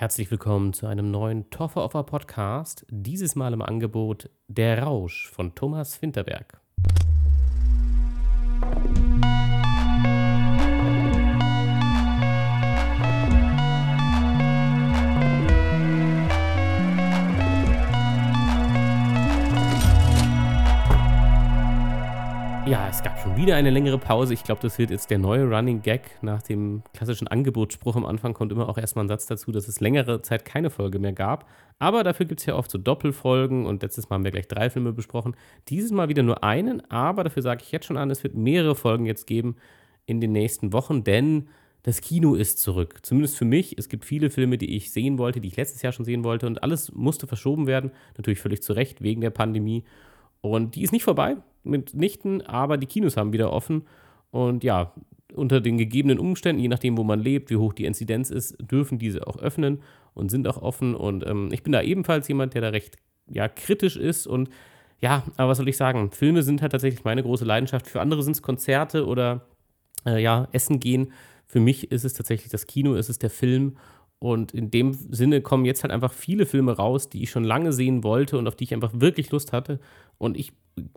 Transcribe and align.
Herzlich 0.00 0.30
willkommen 0.30 0.72
zu 0.72 0.86
einem 0.86 1.10
neuen 1.10 1.50
Toffer 1.50 1.84
Offer 1.84 2.04
Podcast. 2.04 2.86
Dieses 2.88 3.34
Mal 3.34 3.52
im 3.52 3.60
Angebot 3.60 4.30
Der 4.48 4.82
Rausch 4.82 5.28
von 5.28 5.54
Thomas 5.54 6.00
Winterberg. 6.00 6.58
Ja, 22.70 22.88
es 22.88 23.02
gab 23.02 23.18
schon 23.18 23.36
wieder 23.36 23.56
eine 23.56 23.70
längere 23.70 23.98
Pause. 23.98 24.32
Ich 24.32 24.44
glaube, 24.44 24.62
das 24.62 24.78
wird 24.78 24.90
jetzt 24.90 25.10
der 25.10 25.18
neue 25.18 25.42
Running 25.44 25.82
Gag. 25.82 26.02
Nach 26.22 26.40
dem 26.40 26.84
klassischen 26.94 27.26
Angebotsspruch 27.26 27.96
am 27.96 28.06
Anfang 28.06 28.32
kommt 28.32 28.52
immer 28.52 28.68
auch 28.68 28.78
erstmal 28.78 29.04
ein 29.04 29.08
Satz 29.08 29.26
dazu, 29.26 29.50
dass 29.50 29.66
es 29.66 29.80
längere 29.80 30.22
Zeit 30.22 30.44
keine 30.44 30.70
Folge 30.70 31.00
mehr 31.00 31.12
gab. 31.12 31.48
Aber 31.80 32.04
dafür 32.04 32.26
gibt 32.26 32.38
es 32.38 32.46
ja 32.46 32.54
oft 32.54 32.70
so 32.70 32.78
Doppelfolgen 32.78 33.66
und 33.66 33.82
letztes 33.82 34.08
Mal 34.08 34.14
haben 34.14 34.24
wir 34.24 34.30
gleich 34.30 34.46
drei 34.46 34.70
Filme 34.70 34.92
besprochen. 34.92 35.34
Dieses 35.68 35.90
Mal 35.90 36.08
wieder 36.08 36.22
nur 36.22 36.44
einen, 36.44 36.80
aber 36.92 37.24
dafür 37.24 37.42
sage 37.42 37.64
ich 37.64 37.72
jetzt 37.72 37.86
schon 37.86 37.96
an, 37.96 38.08
es 38.08 38.22
wird 38.22 38.36
mehrere 38.36 38.76
Folgen 38.76 39.04
jetzt 39.04 39.26
geben 39.26 39.56
in 40.06 40.20
den 40.20 40.30
nächsten 40.30 40.72
Wochen, 40.72 41.02
denn 41.02 41.48
das 41.82 42.00
Kino 42.00 42.36
ist 42.36 42.60
zurück. 42.60 43.00
Zumindest 43.02 43.36
für 43.36 43.46
mich. 43.46 43.78
Es 43.78 43.88
gibt 43.88 44.04
viele 44.04 44.30
Filme, 44.30 44.58
die 44.58 44.76
ich 44.76 44.92
sehen 44.92 45.18
wollte, 45.18 45.40
die 45.40 45.48
ich 45.48 45.56
letztes 45.56 45.82
Jahr 45.82 45.92
schon 45.92 46.04
sehen 46.04 46.22
wollte 46.22 46.46
und 46.46 46.62
alles 46.62 46.92
musste 46.92 47.26
verschoben 47.26 47.66
werden. 47.66 47.90
Natürlich 48.16 48.38
völlig 48.38 48.62
zu 48.62 48.74
Recht 48.74 49.02
wegen 49.02 49.22
der 49.22 49.30
Pandemie. 49.30 49.82
Und 50.40 50.76
die 50.76 50.84
ist 50.84 50.92
nicht 50.92 51.02
vorbei 51.02 51.36
mitnichten, 51.62 52.42
aber 52.42 52.76
die 52.76 52.86
Kinos 52.86 53.16
haben 53.16 53.32
wieder 53.32 53.52
offen. 53.52 53.86
Und 54.30 54.64
ja, 54.64 54.92
unter 55.34 55.60
den 55.60 55.78
gegebenen 55.78 56.18
Umständen, 56.18 56.62
je 56.62 56.68
nachdem, 56.68 56.96
wo 56.96 57.04
man 57.04 57.20
lebt, 57.20 57.50
wie 57.50 57.56
hoch 57.56 57.72
die 57.72 57.84
Inzidenz 57.84 58.30
ist, 58.30 58.56
dürfen 58.60 58.98
diese 58.98 59.26
auch 59.26 59.38
öffnen 59.38 59.82
und 60.14 60.30
sind 60.30 60.48
auch 60.48 60.60
offen. 60.60 60.94
Und 60.94 61.26
ähm, 61.26 61.50
ich 61.52 61.62
bin 61.62 61.72
da 61.72 61.82
ebenfalls 61.82 62.28
jemand, 62.28 62.54
der 62.54 62.62
da 62.62 62.68
recht 62.68 62.96
ja, 63.28 63.48
kritisch 63.48 63.96
ist. 63.96 64.26
Und 64.26 64.50
ja, 65.00 65.22
aber 65.36 65.50
was 65.50 65.58
soll 65.58 65.68
ich 65.68 65.76
sagen? 65.76 66.10
Filme 66.10 66.42
sind 66.42 66.62
halt 66.62 66.72
tatsächlich 66.72 67.04
meine 67.04 67.22
große 67.22 67.44
Leidenschaft. 67.44 67.86
Für 67.86 68.00
andere 68.00 68.22
sind 68.22 68.36
es 68.36 68.42
Konzerte 68.42 69.06
oder 69.06 69.46
äh, 70.06 70.22
ja, 70.22 70.48
Essen 70.52 70.80
gehen. 70.80 71.12
Für 71.46 71.60
mich 71.60 71.90
ist 71.90 72.04
es 72.04 72.14
tatsächlich 72.14 72.50
das 72.50 72.66
Kino, 72.66 72.94
ist 72.94 73.08
es 73.08 73.18
der 73.18 73.30
Film. 73.30 73.76
Und 74.20 74.52
in 74.52 74.70
dem 74.70 74.92
Sinne 74.92 75.40
kommen 75.40 75.64
jetzt 75.64 75.82
halt 75.82 75.92
einfach 75.92 76.12
viele 76.12 76.44
Filme 76.44 76.76
raus, 76.76 77.08
die 77.08 77.22
ich 77.22 77.30
schon 77.30 77.42
lange 77.42 77.72
sehen 77.72 78.04
wollte 78.04 78.36
und 78.36 78.46
auf 78.46 78.54
die 78.54 78.64
ich 78.64 78.74
einfach 78.74 78.92
wirklich 78.94 79.30
Lust 79.30 79.52
hatte. 79.52 79.80
Und 80.18 80.36
ich 80.36 80.52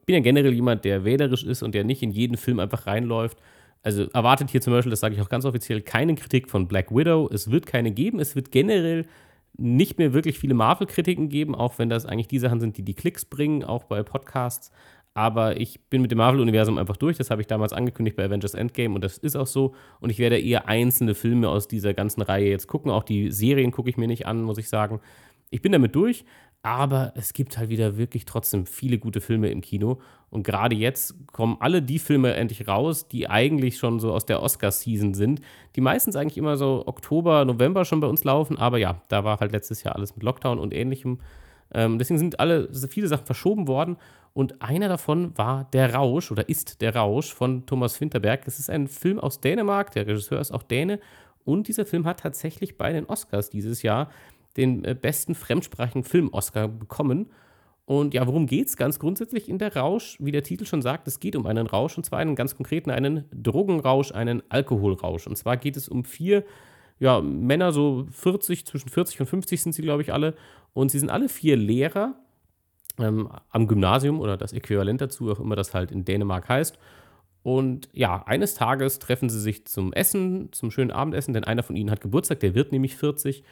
bin 0.06 0.16
ja 0.16 0.20
generell 0.20 0.54
jemand, 0.54 0.84
der 0.84 1.06
wählerisch 1.06 1.46
ist 1.46 1.64
und 1.64 1.74
der 1.74 1.86
nicht 1.86 2.04
in 2.04 2.12
jeden 2.12 2.36
Film 2.36 2.60
einfach 2.60 2.86
reinläuft. 2.86 3.38
Also 3.82 4.04
erwartet 4.14 4.50
hier 4.50 4.60
zum 4.60 4.74
Beispiel, 4.74 4.90
das 4.90 5.00
sage 5.00 5.16
ich 5.16 5.22
auch 5.22 5.30
ganz 5.30 5.46
offiziell, 5.46 5.82
keine 5.82 6.16
Kritik 6.16 6.50
von 6.50 6.68
Black 6.68 6.92
Widow. 6.92 7.30
Es 7.32 7.50
wird 7.50 7.66
keine 7.66 7.92
geben. 7.92 8.20
Es 8.20 8.36
wird 8.36 8.52
generell 8.52 9.06
nicht 9.58 9.98
mehr 10.00 10.14
wirklich 10.14 10.38
viele 10.38 10.54
Marvel-Kritiken 10.54 11.30
geben, 11.30 11.56
auch 11.56 11.78
wenn 11.80 11.90
das 11.90 12.06
eigentlich 12.06 12.28
die 12.28 12.40
Sachen 12.40 12.60
sind, 12.60 12.78
die 12.78 12.84
die 12.84 12.94
Klicks 12.94 13.24
bringen, 13.24 13.64
auch 13.64 13.86
bei 13.86 14.04
Podcasts. 14.04 14.72
Aber 15.16 15.60
ich 15.60 15.80
bin 15.90 16.02
mit 16.02 16.12
dem 16.12 16.18
Marvel-Universum 16.18 16.78
einfach 16.78 16.98
durch. 16.98 17.18
Das 17.18 17.30
habe 17.30 17.42
ich 17.42 17.48
damals 17.48 17.72
angekündigt 17.72 18.18
bei 18.18 18.26
Avengers 18.26 18.56
Endgame 18.56 18.96
und 18.96 19.04
das 19.04 19.18
ist 19.18 19.36
auch 19.36 19.48
so. 19.48 19.76
Und 20.00 20.10
ich 20.10 20.18
werde 20.18 20.40
eher 20.40 20.68
einzelne 20.68 21.14
Filme 21.14 21.50
aus 21.50 21.68
dieser 21.68 21.94
ganzen 21.94 22.22
Reihe 22.22 22.50
jetzt 22.50 22.68
gucken. 22.68 22.92
Auch 22.92 23.04
die 23.04 23.32
Serien 23.32 23.72
gucke 23.72 23.90
ich 23.90 23.98
mir 23.98 24.08
nicht 24.08 24.26
an, 24.26 24.42
muss 24.42 24.58
ich 24.58 24.70
sagen. 24.70 25.02
Ich 25.52 25.62
bin 25.62 25.72
damit 25.72 25.96
durch, 25.96 26.26
aber 26.64 27.12
es 27.16 27.34
gibt 27.34 27.58
halt 27.58 27.70
wieder 27.70 27.98
wirklich 27.98 28.26
trotzdem 28.26 28.66
viele 28.66 28.98
gute 28.98 29.22
Filme 29.22 29.52
im 29.52 29.62
Kino. 29.62 30.00
Und 30.32 30.44
gerade 30.44 30.76
jetzt 30.76 31.14
kommen 31.28 31.58
alle 31.60 31.84
die 31.84 32.00
Filme 32.00 32.34
endlich 32.34 32.68
raus, 32.68 33.08
die 33.08 33.30
eigentlich 33.30 33.78
schon 33.78 34.00
so 34.00 34.14
aus 34.14 34.26
der 34.26 34.42
Oscar-Season 34.42 35.14
sind. 35.14 35.42
Die 35.76 35.82
meistens 35.82 36.16
eigentlich 36.16 36.40
immer 36.40 36.58
so 36.58 36.84
Oktober, 36.88 37.46
November 37.46 37.86
schon 37.86 38.00
bei 38.00 38.08
uns 38.08 38.24
laufen. 38.24 38.58
Aber 38.58 38.80
ja, 38.80 39.02
da 39.10 39.24
war 39.24 39.40
halt 39.40 39.52
letztes 39.52 39.84
Jahr 39.84 39.96
alles 39.96 40.16
mit 40.16 40.24
Lockdown 40.24 40.58
und 40.58 40.74
ähnlichem. 40.74 41.20
Ähm, 41.74 42.00
deswegen 42.00 42.20
sind 42.20 42.40
alle 42.40 42.70
viele 42.90 43.08
Sachen 43.08 43.26
verschoben 43.26 43.68
worden. 43.68 43.98
Und 44.34 44.62
einer 44.62 44.90
davon 44.90 45.38
war 45.38 45.66
Der 45.74 45.94
Rausch 45.94 46.32
oder 46.32 46.50
ist 46.50 46.82
Der 46.82 46.96
Rausch 46.96 47.34
von 47.34 47.66
Thomas 47.66 48.00
Winterberg. 48.02 48.48
Es 48.48 48.60
ist 48.60 48.70
ein 48.70 48.88
Film 48.88 49.20
aus 49.20 49.42
Dänemark. 49.42 49.92
Der 49.92 50.08
Regisseur 50.08 50.40
ist 50.40 50.52
auch 50.52 50.64
Däne. 50.64 51.00
Und 51.46 51.68
dieser 51.68 51.86
Film 51.86 52.06
hat 52.06 52.22
tatsächlich 52.22 52.78
bei 52.78 52.94
den 52.94 53.06
Oscars 53.06 53.50
dieses 53.50 53.84
Jahr 53.84 54.10
den 54.58 54.86
äh, 54.86 54.96
besten 54.96 55.36
fremdsprachigen 55.36 56.04
Film-Oscar 56.04 56.68
bekommen. 56.68 57.30
Und 57.86 58.14
ja, 58.14 58.26
worum 58.26 58.48
geht 58.48 58.68
es 58.68 58.78
ganz 58.78 58.98
grundsätzlich 58.98 59.50
in 59.50 59.58
der 59.58 59.76
Rausch? 59.76 60.18
Wie 60.20 60.32
der 60.32 60.44
Titel 60.44 60.66
schon 60.66 60.82
sagt, 60.82 61.08
es 61.08 61.20
geht 61.20 61.36
um 61.36 61.46
einen 61.46 61.68
Rausch 61.68 61.98
und 61.98 62.06
zwar 62.06 62.20
einen 62.20 62.36
ganz 62.36 62.56
konkreten, 62.56 62.90
einen 62.90 63.26
Drogenrausch, 63.32 64.14
einen 64.14 64.42
Alkoholrausch. 64.50 65.28
Und 65.28 65.38
zwar 65.38 65.58
geht 65.58 65.76
es 65.76 65.90
um 65.90 66.06
vier 66.06 66.46
ja, 67.00 67.20
Männer, 67.20 67.74
so 67.74 68.06
40, 68.12 68.66
zwischen 68.66 68.88
40 68.88 69.20
und 69.20 69.26
50 69.26 69.62
sind 69.62 69.74
sie, 69.74 69.82
glaube 69.82 70.02
ich, 70.02 70.14
alle. 70.14 70.36
Und 70.74 70.90
sie 70.90 71.00
sind 71.00 71.10
alle 71.10 71.30
vier 71.30 71.56
Lehrer 71.56 72.16
ähm, 73.00 73.30
am 73.50 73.68
Gymnasium 73.68 74.20
oder 74.20 74.38
das 74.38 74.54
Äquivalent 74.54 75.02
dazu, 75.02 75.32
auch 75.32 75.40
immer 75.40 75.56
das 75.56 75.74
halt 75.74 75.92
in 75.92 76.06
Dänemark 76.06 76.50
heißt. 76.50 76.78
Und 77.44 77.90
ja, 77.92 78.24
eines 78.26 78.56
Tages 78.56 79.00
treffen 79.00 79.30
sie 79.30 79.40
sich 79.40 79.66
zum 79.66 79.92
Essen, 79.92 80.52
zum 80.54 80.72
schönen 80.72 80.92
Abendessen, 80.92 81.34
denn 81.34 81.44
einer 81.44 81.64
von 81.64 81.76
ihnen 81.76 81.92
hat 81.92 82.02
Geburtstag, 82.02 82.40
der 82.40 82.56
wird 82.56 82.72
nämlich 82.72 82.96
40. 82.96 83.44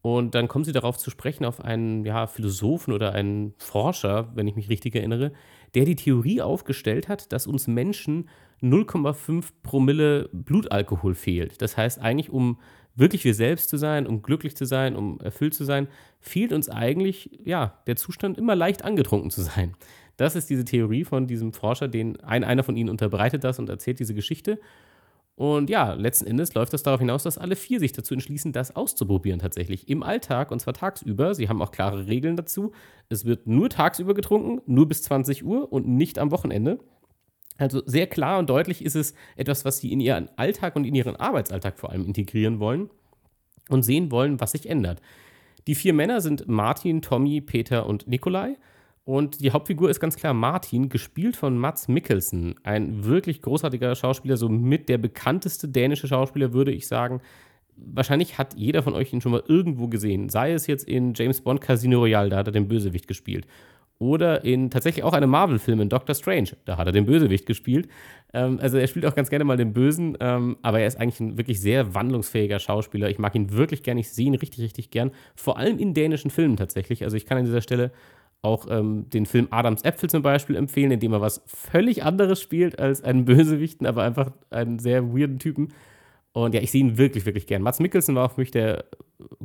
Und 0.00 0.34
dann 0.34 0.48
kommen 0.48 0.64
sie 0.64 0.72
darauf 0.72 0.98
zu 0.98 1.10
sprechen, 1.10 1.44
auf 1.44 1.60
einen 1.60 2.04
ja, 2.04 2.26
Philosophen 2.26 2.92
oder 2.92 3.12
einen 3.12 3.54
Forscher, 3.58 4.30
wenn 4.34 4.48
ich 4.48 4.56
mich 4.56 4.68
richtig 4.68 4.94
erinnere, 4.94 5.32
der 5.74 5.84
die 5.84 5.96
Theorie 5.96 6.40
aufgestellt 6.40 7.08
hat, 7.08 7.32
dass 7.32 7.46
uns 7.46 7.66
Menschen 7.66 8.28
0,5 8.62 9.50
Promille 9.62 10.28
Blutalkohol 10.32 11.14
fehlt. 11.14 11.62
Das 11.62 11.76
heißt, 11.76 12.00
eigentlich, 12.00 12.30
um 12.30 12.58
wirklich 12.98 13.24
wir 13.24 13.34
selbst 13.34 13.68
zu 13.68 13.76
sein, 13.76 14.06
um 14.06 14.22
glücklich 14.22 14.56
zu 14.56 14.64
sein, 14.64 14.96
um 14.96 15.20
erfüllt 15.20 15.54
zu 15.54 15.64
sein, 15.64 15.88
fehlt 16.20 16.52
uns 16.52 16.68
eigentlich 16.68 17.38
ja, 17.44 17.78
der 17.86 17.96
Zustand, 17.96 18.38
immer 18.38 18.56
leicht 18.56 18.84
angetrunken 18.84 19.30
zu 19.30 19.42
sein. 19.42 19.74
Das 20.16 20.34
ist 20.34 20.50
diese 20.50 20.64
Theorie 20.64 21.04
von 21.04 21.26
diesem 21.26 21.52
Forscher, 21.52 21.88
den 21.88 22.20
ein, 22.20 22.42
einer 22.42 22.64
von 22.64 22.76
ihnen 22.76 22.90
unterbreitet 22.90 23.44
das 23.44 23.58
und 23.58 23.68
erzählt 23.68 24.00
diese 24.00 24.14
Geschichte. 24.14 24.58
Und 25.36 25.70
ja, 25.70 25.92
letzten 25.92 26.26
Endes 26.26 26.54
läuft 26.54 26.72
das 26.72 26.82
darauf 26.82 26.98
hinaus, 26.98 27.22
dass 27.22 27.38
alle 27.38 27.54
vier 27.54 27.78
sich 27.78 27.92
dazu 27.92 28.12
entschließen, 28.12 28.50
das 28.50 28.74
auszuprobieren 28.74 29.38
tatsächlich 29.38 29.88
im 29.88 30.02
Alltag 30.02 30.50
und 30.50 30.58
zwar 30.58 30.74
tagsüber. 30.74 31.32
Sie 31.36 31.48
haben 31.48 31.62
auch 31.62 31.70
klare 31.70 32.08
Regeln 32.08 32.36
dazu. 32.36 32.72
Es 33.08 33.24
wird 33.24 33.46
nur 33.46 33.70
tagsüber 33.70 34.14
getrunken, 34.14 34.60
nur 34.66 34.88
bis 34.88 35.04
20 35.04 35.44
Uhr 35.44 35.72
und 35.72 35.86
nicht 35.86 36.18
am 36.18 36.32
Wochenende. 36.32 36.80
Also 37.58 37.82
sehr 37.84 38.06
klar 38.06 38.38
und 38.38 38.48
deutlich 38.48 38.84
ist 38.84 38.94
es 38.94 39.14
etwas, 39.36 39.64
was 39.64 39.78
sie 39.78 39.92
in 39.92 40.00
ihren 40.00 40.30
Alltag 40.36 40.76
und 40.76 40.84
in 40.84 40.94
ihren 40.94 41.16
Arbeitsalltag 41.16 41.78
vor 41.78 41.90
allem 41.90 42.06
integrieren 42.06 42.60
wollen 42.60 42.88
und 43.68 43.82
sehen 43.82 44.10
wollen, 44.10 44.40
was 44.40 44.52
sich 44.52 44.70
ändert. 44.70 45.02
Die 45.66 45.74
vier 45.74 45.92
Männer 45.92 46.20
sind 46.20 46.48
Martin, 46.48 47.02
Tommy, 47.02 47.40
Peter 47.40 47.86
und 47.86 48.06
Nikolai. 48.08 48.56
Und 49.04 49.40
die 49.40 49.50
Hauptfigur 49.50 49.90
ist 49.90 50.00
ganz 50.00 50.16
klar 50.16 50.34
Martin, 50.34 50.88
gespielt 50.88 51.36
von 51.36 51.58
Mats 51.58 51.88
Mikkelsen. 51.88 52.54
Ein 52.62 53.04
wirklich 53.04 53.42
großartiger 53.42 53.94
Schauspieler, 53.94 54.36
so 54.36 54.48
mit 54.48 54.88
der 54.88 54.98
bekannteste 54.98 55.66
dänische 55.66 56.06
Schauspieler, 56.06 56.52
würde 56.52 56.72
ich 56.72 56.86
sagen. 56.86 57.20
Wahrscheinlich 57.76 58.38
hat 58.38 58.54
jeder 58.54 58.82
von 58.82 58.94
euch 58.94 59.12
ihn 59.12 59.20
schon 59.20 59.32
mal 59.32 59.42
irgendwo 59.46 59.88
gesehen. 59.88 60.28
Sei 60.28 60.52
es 60.52 60.66
jetzt 60.66 60.86
in 60.86 61.14
James 61.14 61.40
Bond 61.40 61.60
Casino 61.60 62.00
Royale, 62.00 62.28
da 62.28 62.36
hat 62.36 62.48
er 62.48 62.52
den 62.52 62.68
Bösewicht 62.68 63.08
gespielt 63.08 63.46
oder 63.98 64.44
in 64.44 64.70
tatsächlich 64.70 65.04
auch 65.04 65.12
einem 65.12 65.30
Marvel-Film 65.30 65.80
in 65.80 65.88
Doctor 65.88 66.14
Strange. 66.14 66.50
Da 66.64 66.76
hat 66.76 66.86
er 66.86 66.92
den 66.92 67.06
Bösewicht 67.06 67.46
gespielt. 67.46 67.88
Ähm, 68.32 68.58
also 68.62 68.78
er 68.78 68.86
spielt 68.86 69.06
auch 69.06 69.14
ganz 69.14 69.28
gerne 69.30 69.44
mal 69.44 69.56
den 69.56 69.72
Bösen, 69.72 70.16
ähm, 70.20 70.56
aber 70.62 70.80
er 70.80 70.86
ist 70.86 71.00
eigentlich 71.00 71.20
ein 71.20 71.36
wirklich 71.36 71.60
sehr 71.60 71.94
wandlungsfähiger 71.94 72.60
Schauspieler. 72.60 73.10
Ich 73.10 73.18
mag 73.18 73.34
ihn 73.34 73.52
wirklich 73.52 73.82
gern, 73.82 73.98
ich 73.98 74.10
sehe 74.10 74.26
ihn 74.26 74.34
richtig, 74.34 74.60
richtig 74.60 74.90
gern. 74.90 75.10
Vor 75.34 75.58
allem 75.58 75.78
in 75.78 75.94
dänischen 75.94 76.30
Filmen 76.30 76.56
tatsächlich. 76.56 77.02
Also 77.02 77.16
ich 77.16 77.26
kann 77.26 77.38
an 77.38 77.44
dieser 77.44 77.62
Stelle 77.62 77.90
auch 78.40 78.66
ähm, 78.70 79.10
den 79.10 79.26
Film 79.26 79.48
Adams 79.50 79.82
Äpfel 79.82 80.08
zum 80.08 80.22
Beispiel 80.22 80.54
empfehlen, 80.54 80.92
in 80.92 81.00
dem 81.00 81.12
er 81.12 81.20
was 81.20 81.42
völlig 81.46 82.04
anderes 82.04 82.40
spielt 82.40 82.78
als 82.78 83.02
einen 83.02 83.24
Bösewichten, 83.24 83.86
aber 83.86 84.04
einfach 84.04 84.30
einen 84.50 84.78
sehr 84.78 85.12
weirden 85.12 85.40
Typen. 85.40 85.72
Und 86.44 86.54
ja, 86.54 86.60
ich 86.60 86.70
sehe 86.70 86.80
ihn 86.80 86.96
wirklich, 86.98 87.26
wirklich 87.26 87.46
gern. 87.48 87.62
Mats 87.62 87.80
Mikkelsen 87.80 88.14
war 88.14 88.28
für 88.28 88.40
mich 88.40 88.52
der 88.52 88.84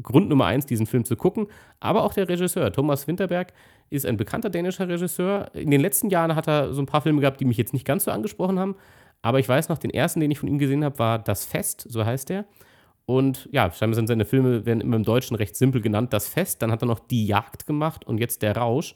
Grund 0.04 0.30
Nummer 0.30 0.46
eins, 0.46 0.68
diesen 0.68 0.86
Film 0.86 1.06
zu 1.06 1.16
gucken, 1.16 1.48
aber 1.80 2.04
auch 2.04 2.14
der 2.14 2.30
Regisseur. 2.30 2.72
Thomas 2.72 3.08
Winterberg 3.08 3.52
ist 3.90 4.06
ein 4.06 4.16
bekannter 4.16 4.52
dänischer 4.52 4.88
Regisseur. 4.88 5.50
In 5.56 5.72
den 5.72 5.82
letzten 5.82 6.12
Jahren 6.12 6.36
hat 6.36 6.48
er 6.48 6.72
so 6.72 6.82
ein 6.82 6.86
paar 6.86 7.02
Filme 7.02 7.22
gehabt, 7.22 7.40
die 7.40 7.46
mich 7.46 7.58
jetzt 7.58 7.74
nicht 7.74 7.86
ganz 7.86 8.04
so 8.04 8.12
angesprochen 8.12 8.60
haben. 8.60 8.76
Aber 9.24 9.40
ich 9.40 9.50
weiß 9.50 9.70
noch, 9.70 9.80
den 9.80 9.90
ersten, 9.90 10.20
den 10.20 10.30
ich 10.30 10.38
von 10.38 10.48
ihm 10.48 10.60
gesehen 10.60 10.84
habe, 10.84 11.00
war 11.00 11.18
Das 11.18 11.46
Fest, 11.46 11.88
so 11.90 12.06
heißt 12.06 12.30
er. 12.30 12.46
Und 13.06 13.50
ja, 13.52 13.72
scheinbar 13.72 13.96
sind 13.96 14.08
seine 14.08 14.26
Filme, 14.26 14.68
werden 14.68 14.82
immer 14.82 14.98
im 14.98 15.04
Deutschen 15.04 15.36
recht 15.36 15.56
simpel 15.56 15.82
genannt, 15.82 16.14
Das 16.14 16.28
Fest. 16.28 16.62
Dann 16.62 16.72
hat 16.72 16.84
er 16.84 16.88
noch 16.88 17.00
Die 17.00 17.26
Jagd 17.26 17.66
gemacht 17.66 18.06
und 18.06 18.20
jetzt 18.20 18.44
Der 18.44 18.56
Rausch. 18.56 18.94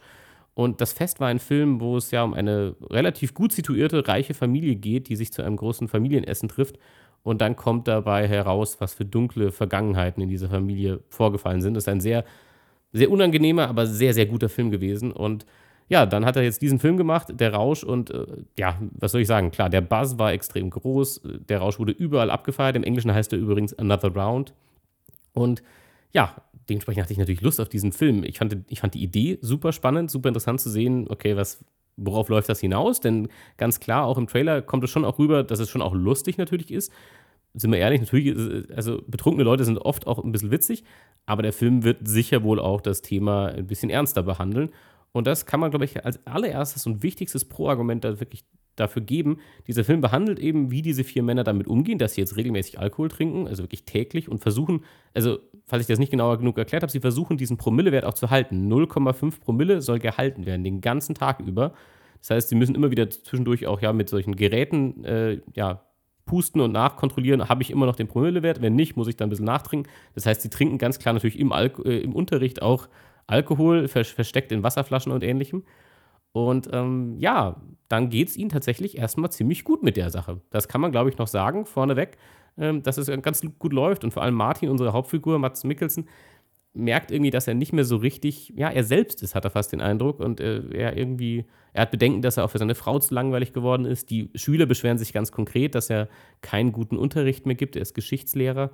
Und 0.54 0.81
Das 0.81 0.94
Fest 0.94 1.19
war 1.19 1.30
ein 1.30 1.39
Film, 1.39 1.81
wo 1.81 1.98
es 1.98 2.12
ja 2.12 2.24
um 2.24 2.36
eine 2.36 2.75
relativ 2.92 3.33
gut 3.33 3.54
situierte, 3.54 4.07
reiche 4.07 4.36
Familie 4.36 4.75
geht, 4.75 5.10
die 5.10 5.16
sich 5.16 5.33
zu 5.33 5.42
einem 5.42 5.56
großen 5.56 5.88
Familienessen 5.88 6.48
trifft. 6.48 6.77
Und 7.27 7.41
dann 7.41 7.57
kommt 7.57 7.89
dabei 7.89 8.25
heraus, 8.25 8.79
was 8.79 8.94
für 8.94 9.03
dunkle 9.03 9.51
Vergangenheiten 9.51 10.24
in 10.24 10.29
dieser 10.29 10.47
Familie 10.47 11.01
vorgefallen 11.09 11.62
sind. 11.62 11.74
Das 11.74 11.83
ist 11.83 11.89
ein 11.89 12.00
sehr, 12.00 12.24
sehr 12.94 13.12
unangenehmer, 13.12 13.68
aber 13.68 13.85
sehr, 13.85 14.13
sehr 14.13 14.27
guter 14.27 14.47
Film 14.47 14.71
gewesen. 14.71 15.12
Und 15.12 15.45
ja, 15.89 16.06
dann 16.06 16.25
hat 16.25 16.38
er 16.38 16.44
jetzt 16.44 16.62
diesen 16.62 16.79
Film 16.79 16.95
gemacht, 16.95 17.33
Der 17.33 17.53
Rausch. 17.53 17.83
Und 17.83 18.12
äh, 18.12 18.25
ja, 18.57 18.79
was 18.91 19.12
soll 19.12 19.19
ich 19.19 19.27
sagen? 19.27 19.51
Klar, 19.51 19.69
der 19.69 19.81
Buzz 19.81 20.18
war 20.18 20.31
extrem 20.31 20.69
groß. 20.69 21.19
Der 21.50 21.59
Rausch 21.59 21.79
wurde 21.79 21.91
überall 21.91 22.31
abgefeiert. 22.31 22.77
Im 22.77 22.83
Englischen 22.83 23.13
heißt 23.13 23.33
er 23.33 23.39
übrigens 23.39 23.77
Another 23.77 24.15
Round. 24.15 24.53
Und 25.33 25.62
ja, 26.13 26.33
dementsprechend 26.69 27.03
hatte 27.03 27.12
ich 27.12 27.19
natürlich 27.19 27.41
Lust 27.41 27.59
auf 27.59 27.68
diesen 27.68 27.91
Film. 27.91 28.24
Ich 28.24 28.38
fand, 28.38 28.56
ich 28.69 28.79
fand 28.79 28.94
die 28.94 29.03
Idee 29.03 29.38
super 29.41 29.74
spannend, 29.74 30.09
super 30.12 30.29
interessant 30.29 30.62
zu 30.62 30.69
sehen, 30.69 31.07
okay, 31.09 31.35
was, 31.35 31.62
worauf 31.97 32.29
läuft 32.29 32.47
das 32.47 32.59
hinaus? 32.59 33.01
Denn 33.01 33.27
ganz 33.57 33.79
klar, 33.79 34.06
auch 34.06 34.18
im 34.18 34.27
Trailer 34.27 34.62
kommt 34.62 34.83
es 34.83 34.91
schon 34.91 35.03
auch 35.03 35.19
rüber, 35.19 35.44
dass 35.44 35.59
es 35.59 35.69
schon 35.69 35.81
auch 35.81 35.94
lustig 35.94 36.38
natürlich 36.38 36.71
ist. 36.71 36.91
Sind 37.57 37.71
wir 37.71 37.80
ehrlich, 37.80 38.01
natürlich, 38.01 38.36
also 38.75 39.01
betrunkene 39.07 39.44
Leute 39.44 39.65
sind 39.65 39.77
oft 39.80 40.06
auch 40.07 40.24
ein 40.24 40.31
bisschen 40.31 40.51
witzig, 40.51 40.83
aber 41.25 41.42
der 41.42 41.54
Film 41.54 41.83
wird 41.83 42.07
sicher 42.07 42.44
wohl 42.44 42.59
auch 42.59 42.81
das 42.81 43.01
Thema 43.01 43.48
ein 43.48 43.68
bisschen 43.68 43.89
ernster 43.89 44.24
behandeln. 44.24 44.69
Und 45.12 45.25
das 45.25 45.45
kann 45.45 45.59
man, 45.59 45.71
glaube 45.71 45.86
ich, 45.86 46.06
als 46.06 46.25
allererstes 46.27 46.86
und 46.86 47.01
wichtigstes 47.01 47.45
Pro-Argument 47.45 48.04
da 48.04 48.19
wirklich 48.19 48.45
dafür 48.75 49.01
geben. 49.01 49.39
Dieser 49.65 49.83
Film 49.83 50.01
behandelt 50.01 50.39
eben, 50.39 50.71
wie 50.71 50.81
diese 50.81 51.04
vier 51.04 51.24
Männer 51.24 51.44
damit 51.44 51.68
umgehen, 51.68 51.98
dass 51.98 52.13
sie 52.13 52.21
jetzt 52.21 52.38
regelmäßig 52.38 52.80
Alkohol 52.80 53.09
trinken, 53.09 53.48
also 53.48 53.63
wirklich 53.63 53.83
täglich 53.83 54.30
und 54.30 54.39
versuchen, 54.39 54.83
also 55.13 55.39
falls 55.65 55.81
ich 55.81 55.88
das 55.88 56.00
nicht 56.00 56.12
genauer 56.12 56.38
genug 56.38 56.57
erklärt 56.57 56.83
habe, 56.83 56.92
sie 56.92 57.00
versuchen 57.00 57.38
diesen 57.38 57.57
Promillewert 57.57 58.06
auch 58.06 58.13
zu 58.13 58.30
halten. 58.30 58.71
0,5 58.71 59.39
Promille 59.39 59.81
soll 59.81 60.00
gehalten 60.00 60.45
werden, 60.45 60.63
den 60.63 60.81
ganzen 60.81 61.15
Tag 61.15 61.39
über. 61.39 61.74
Das 62.19 62.30
heißt, 62.30 62.50
sie 62.50 62.56
müssen 62.56 62.75
immer 62.75 62.92
wieder 62.92 63.10
zwischendurch 63.10 63.68
auch 63.68 63.81
ja 63.81 63.94
mit 63.94 64.10
solchen 64.10 64.36
Geräten 64.36 65.03
äh, 65.03 65.42
ja, 65.56 65.83
pusten 66.27 66.62
und 66.62 66.71
nachkontrollieren, 66.71 67.50
habe 67.50 67.63
ich 67.63 67.71
immer 67.71 67.88
noch 67.88 67.95
den 67.95 68.07
Promillewert. 68.07 68.62
Wenn 68.62 68.75
nicht, 68.75 68.95
muss 68.95 69.07
ich 69.07 69.18
dann 69.18 69.27
ein 69.27 69.29
bisschen 69.31 69.45
nachtrinken. 69.45 69.91
Das 70.13 70.27
heißt, 70.27 70.41
sie 70.44 70.50
trinken 70.50 70.77
ganz 70.77 71.00
klar 71.00 71.13
natürlich 71.13 71.39
im, 71.39 71.51
Alko 71.51 71.81
äh, 71.81 71.97
im 72.01 72.13
Unterricht 72.13 72.62
auch 72.62 72.88
Alkohol, 73.25 73.88
versteckt 73.88 74.51
in 74.51 74.62
Wasserflaschen 74.63 75.12
und 75.12 75.24
ähnlichem. 75.24 75.63
Und 76.31 76.69
ähm, 76.71 77.15
ja, 77.18 77.56
dann 77.89 78.09
geht 78.09 78.29
es 78.29 78.38
ihnen 78.38 78.50
tatsächlich 78.50 78.97
erstmal 78.97 79.31
ziemlich 79.31 79.63
gut 79.63 79.81
mit 79.81 79.97
der 79.97 80.12
Sache. 80.12 80.41
Das 80.51 80.68
kann 80.68 80.81
man, 80.81 80.91
glaube 80.91 81.09
ich, 81.09 81.18
noch 81.18 81.27
sagen, 81.27 81.65
vorneweg, 81.65 82.18
ähm, 82.57 82.83
dass 82.83 82.97
es 82.97 83.07
ganz 83.21 83.41
gut 83.57 83.74
läuft. 83.74 84.03
Und 84.03 84.12
vor 84.12 84.24
allem 84.24 84.35
Martin, 84.35 84.69
unsere 84.69 84.94
Hauptfigur, 84.94 85.39
Mats 85.39 85.63
Mikkelsen, 85.63 86.07
merkt 86.77 87.12
irgendwie, 87.12 87.31
dass 87.31 87.47
er 87.47 87.53
nicht 87.53 87.74
mehr 87.74 87.83
so 87.83 87.97
richtig, 87.97 88.53
ja, 88.56 88.69
er 88.69 88.83
selbst 88.83 89.24
ist, 89.24 89.35
hat 89.35 89.45
er 89.45 89.51
fast 89.51 89.71
den 89.71 89.81
Eindruck. 89.81 90.19
Und 90.19 90.39
äh, 90.39 90.62
er 90.71 90.97
irgendwie, 90.97 91.45
er 91.74 91.83
hat 91.83 91.91
Bedenken, 91.91 92.21
dass 92.21 92.38
er 92.38 92.45
auch 92.45 92.51
für 92.51 92.59
seine 92.59 92.75
Frau 92.75 93.00
zu 93.00 93.13
langweilig 93.13 93.53
geworden 93.53 93.85
ist. 93.85 94.09
Die 94.09 94.29
Schüler 94.35 94.65
beschweren 94.65 94.97
sich 94.97 95.13
ganz 95.13 95.31
konkret, 95.31 95.75
dass 95.75 95.89
er 95.89 96.07
keinen 96.41 96.71
guten 96.71 96.97
Unterricht 96.97 97.45
mehr 97.45 97.56
gibt. 97.56 97.75
Er 97.75 97.81
ist 97.81 97.94
Geschichtslehrer. 97.94 98.71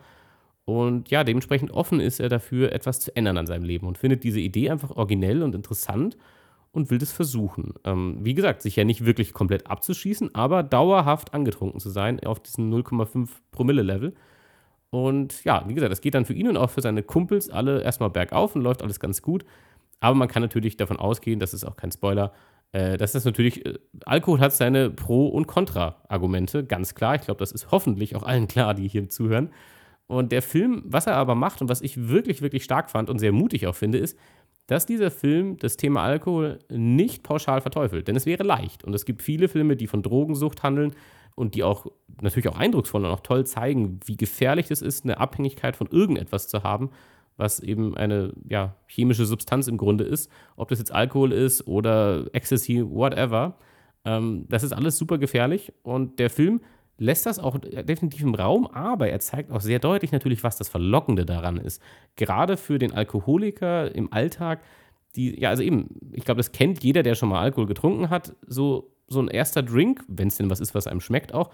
Und 0.65 1.09
ja, 1.09 1.23
dementsprechend 1.23 1.71
offen 1.71 1.99
ist 1.99 2.19
er 2.19 2.29
dafür, 2.29 2.71
etwas 2.71 2.99
zu 2.99 3.15
ändern 3.15 3.37
an 3.37 3.47
seinem 3.47 3.63
Leben 3.63 3.87
und 3.87 3.97
findet 3.97 4.23
diese 4.23 4.39
Idee 4.39 4.69
einfach 4.69 4.91
originell 4.91 5.43
und 5.43 5.55
interessant 5.55 6.17
und 6.71 6.89
will 6.89 6.97
das 6.97 7.11
versuchen. 7.11 7.73
Ähm, 7.83 8.17
wie 8.21 8.33
gesagt, 8.33 8.61
sich 8.61 8.75
ja 8.75 8.83
nicht 8.83 9.05
wirklich 9.05 9.33
komplett 9.33 9.67
abzuschießen, 9.67 10.33
aber 10.35 10.63
dauerhaft 10.63 11.33
angetrunken 11.33 11.79
zu 11.79 11.89
sein 11.89 12.19
auf 12.21 12.39
diesem 12.41 12.73
0,5 12.73 13.29
Promille-Level. 13.51 14.13
Und 14.93 15.43
ja, 15.43 15.63
wie 15.67 15.73
gesagt, 15.73 15.91
das 15.91 16.01
geht 16.01 16.13
dann 16.13 16.23
für 16.23 16.35
ihn 16.35 16.47
und 16.47 16.55
auch 16.55 16.69
für 16.69 16.81
seine 16.81 17.01
Kumpels 17.01 17.49
alle 17.49 17.81
erstmal 17.81 18.11
bergauf 18.11 18.55
und 18.55 18.61
läuft 18.61 18.83
alles 18.83 18.99
ganz 18.99 19.23
gut. 19.23 19.43
Aber 19.99 20.13
man 20.13 20.27
kann 20.27 20.43
natürlich 20.43 20.77
davon 20.77 20.97
ausgehen, 20.97 21.39
das 21.39 21.55
ist 21.55 21.63
auch 21.63 21.75
kein 21.77 21.91
Spoiler, 21.91 22.31
äh, 22.73 22.95
dass 22.95 23.13
das 23.13 23.25
natürlich, 23.25 23.65
äh, 23.65 23.79
Alkohol 24.05 24.39
hat 24.39 24.53
seine 24.53 24.91
Pro- 24.91 25.29
und 25.29 25.47
Kontra-Argumente, 25.47 26.63
ganz 26.63 26.93
klar. 26.93 27.15
Ich 27.15 27.21
glaube, 27.21 27.39
das 27.39 27.51
ist 27.51 27.71
hoffentlich 27.71 28.15
auch 28.15 28.21
allen 28.21 28.47
klar, 28.47 28.75
die 28.75 28.87
hier 28.87 29.09
zuhören. 29.09 29.49
Und 30.05 30.31
der 30.31 30.43
Film, 30.43 30.83
was 30.85 31.07
er 31.07 31.15
aber 31.15 31.33
macht 31.33 31.63
und 31.63 31.69
was 31.69 31.81
ich 31.81 32.09
wirklich, 32.09 32.43
wirklich 32.43 32.63
stark 32.63 32.91
fand 32.91 33.09
und 33.09 33.17
sehr 33.17 33.31
mutig 33.31 33.65
auch 33.65 33.75
finde, 33.75 33.97
ist, 33.97 34.15
dass 34.67 34.85
dieser 34.85 35.09
Film 35.09 35.57
das 35.57 35.75
Thema 35.75 36.03
Alkohol 36.03 36.59
nicht 36.69 37.23
pauschal 37.23 37.61
verteufelt. 37.61 38.07
Denn 38.07 38.15
es 38.15 38.27
wäre 38.27 38.43
leicht. 38.43 38.83
Und 38.83 38.93
es 38.93 39.05
gibt 39.05 39.23
viele 39.23 39.47
Filme, 39.47 39.75
die 39.75 39.87
von 39.87 40.03
Drogensucht 40.03 40.61
handeln 40.61 40.93
und 41.35 41.55
die 41.55 41.63
auch 41.63 41.87
natürlich 42.21 42.47
auch 42.49 42.57
eindrucksvoll 42.57 43.05
und 43.05 43.11
auch 43.11 43.21
toll 43.21 43.45
zeigen, 43.45 43.99
wie 44.05 44.17
gefährlich 44.17 44.71
es 44.71 44.81
ist, 44.81 45.03
eine 45.03 45.19
Abhängigkeit 45.19 45.75
von 45.75 45.87
irgendetwas 45.87 46.47
zu 46.47 46.63
haben, 46.63 46.91
was 47.37 47.59
eben 47.59 47.97
eine 47.97 48.33
ja, 48.47 48.75
chemische 48.87 49.25
Substanz 49.25 49.67
im 49.67 49.77
Grunde 49.77 50.03
ist. 50.03 50.29
Ob 50.55 50.69
das 50.69 50.79
jetzt 50.79 50.91
Alkohol 50.91 51.31
ist 51.31 51.67
oder 51.67 52.25
Ecstasy, 52.33 52.83
whatever. 52.87 53.57
Ähm, 54.05 54.45
das 54.49 54.63
ist 54.63 54.73
alles 54.73 54.97
super 54.97 55.17
gefährlich. 55.17 55.73
Und 55.81 56.19
der 56.19 56.29
Film 56.29 56.61
lässt 56.97 57.25
das 57.25 57.39
auch 57.39 57.57
definitiv 57.57 58.21
im 58.21 58.35
Raum, 58.35 58.67
aber 58.67 59.09
er 59.09 59.19
zeigt 59.19 59.51
auch 59.51 59.61
sehr 59.61 59.79
deutlich 59.79 60.11
natürlich, 60.11 60.43
was 60.43 60.57
das 60.57 60.69
Verlockende 60.69 61.25
daran 61.25 61.57
ist. 61.57 61.81
Gerade 62.15 62.55
für 62.55 62.77
den 62.77 62.93
Alkoholiker 62.93 63.93
im 63.93 64.13
Alltag, 64.13 64.61
die, 65.15 65.39
ja, 65.39 65.49
also 65.49 65.63
eben, 65.63 65.89
ich 66.11 66.23
glaube, 66.23 66.39
das 66.39 66.51
kennt 66.51 66.83
jeder, 66.83 67.03
der 67.03 67.15
schon 67.15 67.29
mal 67.29 67.41
Alkohol 67.41 67.65
getrunken 67.65 68.09
hat, 68.09 68.35
so, 68.45 68.92
so 69.07 69.21
ein 69.21 69.27
erster 69.27 69.63
Drink, 69.63 70.03
wenn 70.07 70.27
es 70.27 70.37
denn 70.37 70.49
was 70.49 70.59
ist, 70.59 70.75
was 70.75 70.87
einem 70.87 71.01
schmeckt 71.01 71.33
auch, 71.33 71.51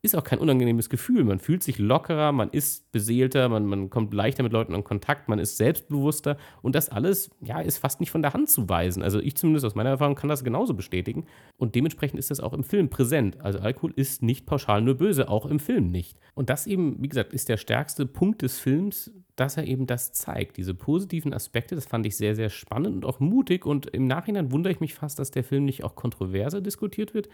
ist 0.00 0.14
auch 0.14 0.22
kein 0.22 0.38
unangenehmes 0.38 0.90
Gefühl. 0.90 1.24
Man 1.24 1.40
fühlt 1.40 1.64
sich 1.64 1.78
lockerer, 1.78 2.30
man 2.30 2.50
ist 2.50 2.92
beseelter, 2.92 3.48
man, 3.48 3.66
man 3.66 3.90
kommt 3.90 4.14
leichter 4.14 4.44
mit 4.44 4.52
Leuten 4.52 4.72
in 4.72 4.84
Kontakt, 4.84 5.28
man 5.28 5.40
ist 5.40 5.56
selbstbewusster 5.56 6.36
und 6.62 6.76
das 6.76 6.88
alles, 6.88 7.30
ja, 7.40 7.60
ist 7.60 7.78
fast 7.78 7.98
nicht 7.98 8.10
von 8.10 8.22
der 8.22 8.32
Hand 8.32 8.48
zu 8.48 8.68
weisen. 8.68 9.02
Also 9.02 9.18
ich 9.18 9.36
zumindest 9.36 9.66
aus 9.66 9.74
meiner 9.74 9.90
Erfahrung 9.90 10.14
kann 10.14 10.28
das 10.28 10.44
genauso 10.44 10.74
bestätigen 10.74 11.26
und 11.56 11.74
dementsprechend 11.74 12.18
ist 12.18 12.30
das 12.30 12.38
auch 12.38 12.52
im 12.52 12.62
Film 12.62 12.90
präsent. 12.90 13.40
Also 13.40 13.58
Alkohol 13.58 13.92
ist 13.96 14.22
nicht 14.22 14.46
pauschal 14.46 14.82
nur 14.82 14.94
böse, 14.94 15.28
auch 15.28 15.46
im 15.46 15.58
Film 15.58 15.90
nicht. 15.90 16.16
Und 16.34 16.48
das 16.48 16.68
eben, 16.68 17.02
wie 17.02 17.08
gesagt, 17.08 17.32
ist 17.32 17.48
der 17.48 17.56
stärkste 17.56 18.06
Punkt 18.06 18.42
des 18.42 18.60
Films, 18.60 19.10
dass 19.34 19.56
er 19.56 19.66
eben 19.66 19.86
das 19.86 20.12
zeigt. 20.12 20.58
Diese 20.58 20.74
positiven 20.74 21.32
Aspekte, 21.32 21.74
das 21.74 21.86
fand 21.86 22.06
ich 22.06 22.16
sehr, 22.16 22.36
sehr 22.36 22.50
spannend 22.50 22.94
und 22.94 23.04
auch 23.04 23.18
mutig 23.18 23.66
und 23.66 23.86
im 23.86 24.06
Nachhinein 24.06 24.52
wundere 24.52 24.72
ich 24.72 24.80
mich 24.80 24.94
fast, 24.94 25.18
dass 25.18 25.32
der 25.32 25.44
Film 25.44 25.64
nicht 25.64 25.82
auch 25.82 25.96
kontroverser 25.96 26.60
diskutiert 26.60 27.14
wird 27.14 27.28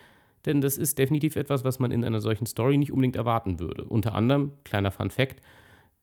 denn 0.47 0.61
das 0.61 0.77
ist 0.77 0.99
definitiv 0.99 1.37
etwas, 1.37 1.65
was 1.65 1.79
man 1.79 1.91
in 1.91 2.05
einer 2.05 2.21
solchen 2.21 2.47
Story 2.47 2.79
nicht 2.79 2.93
unbedingt 2.93 3.17
erwarten 3.17 3.59
würde. 3.61 3.85
Unter 3.85 4.15
anderem, 4.15 4.53
kleiner 4.65 4.91
Fun 4.91 5.11
Fact, 5.11 5.41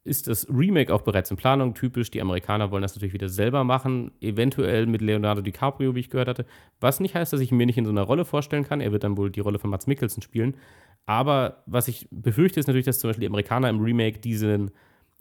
ist 0.04 0.28
das 0.28 0.48
Remake 0.50 0.94
auch 0.94 1.02
bereits 1.02 1.30
in 1.30 1.38
Planung. 1.38 1.76
Typisch, 1.76 2.10
die 2.10 2.22
Amerikaner 2.22 2.72
wollen 2.72 2.82
das 2.82 2.96
natürlich 2.96 3.14
wieder 3.14 3.30
selber 3.30 3.64
machen, 3.64 4.12
eventuell 4.20 4.88
mit 4.88 5.02
Leonardo 5.02 5.42
DiCaprio, 5.42 5.94
wie 5.94 6.00
ich 6.00 6.10
gehört 6.10 6.28
hatte. 6.28 6.46
Was 6.80 7.00
nicht 7.00 7.14
heißt, 7.14 7.32
dass 7.34 7.40
ich 7.40 7.52
ihn 7.52 7.58
mir 7.58 7.68
nicht 7.68 7.78
in 7.78 7.86
so 7.86 7.92
einer 7.92 8.02
Rolle 8.02 8.26
vorstellen 8.26 8.64
kann. 8.64 8.82
Er 8.82 8.92
wird 8.92 9.04
dann 9.04 9.18
wohl 9.18 9.30
die 9.30 9.42
Rolle 9.42 9.60
von 9.60 9.70
Mats 9.70 9.86
Mikkelsen 9.86 10.24
spielen. 10.24 10.56
Aber 11.06 11.64
was 11.68 11.88
ich 11.88 12.08
befürchte, 12.10 12.60
ist 12.60 12.68
natürlich, 12.68 12.86
dass 12.86 13.00
zum 13.00 13.10
Beispiel 13.10 13.22
die 13.22 13.30
Amerikaner 13.30 13.70
im 13.70 13.80
Remake 13.80 14.20
diesen 14.20 14.72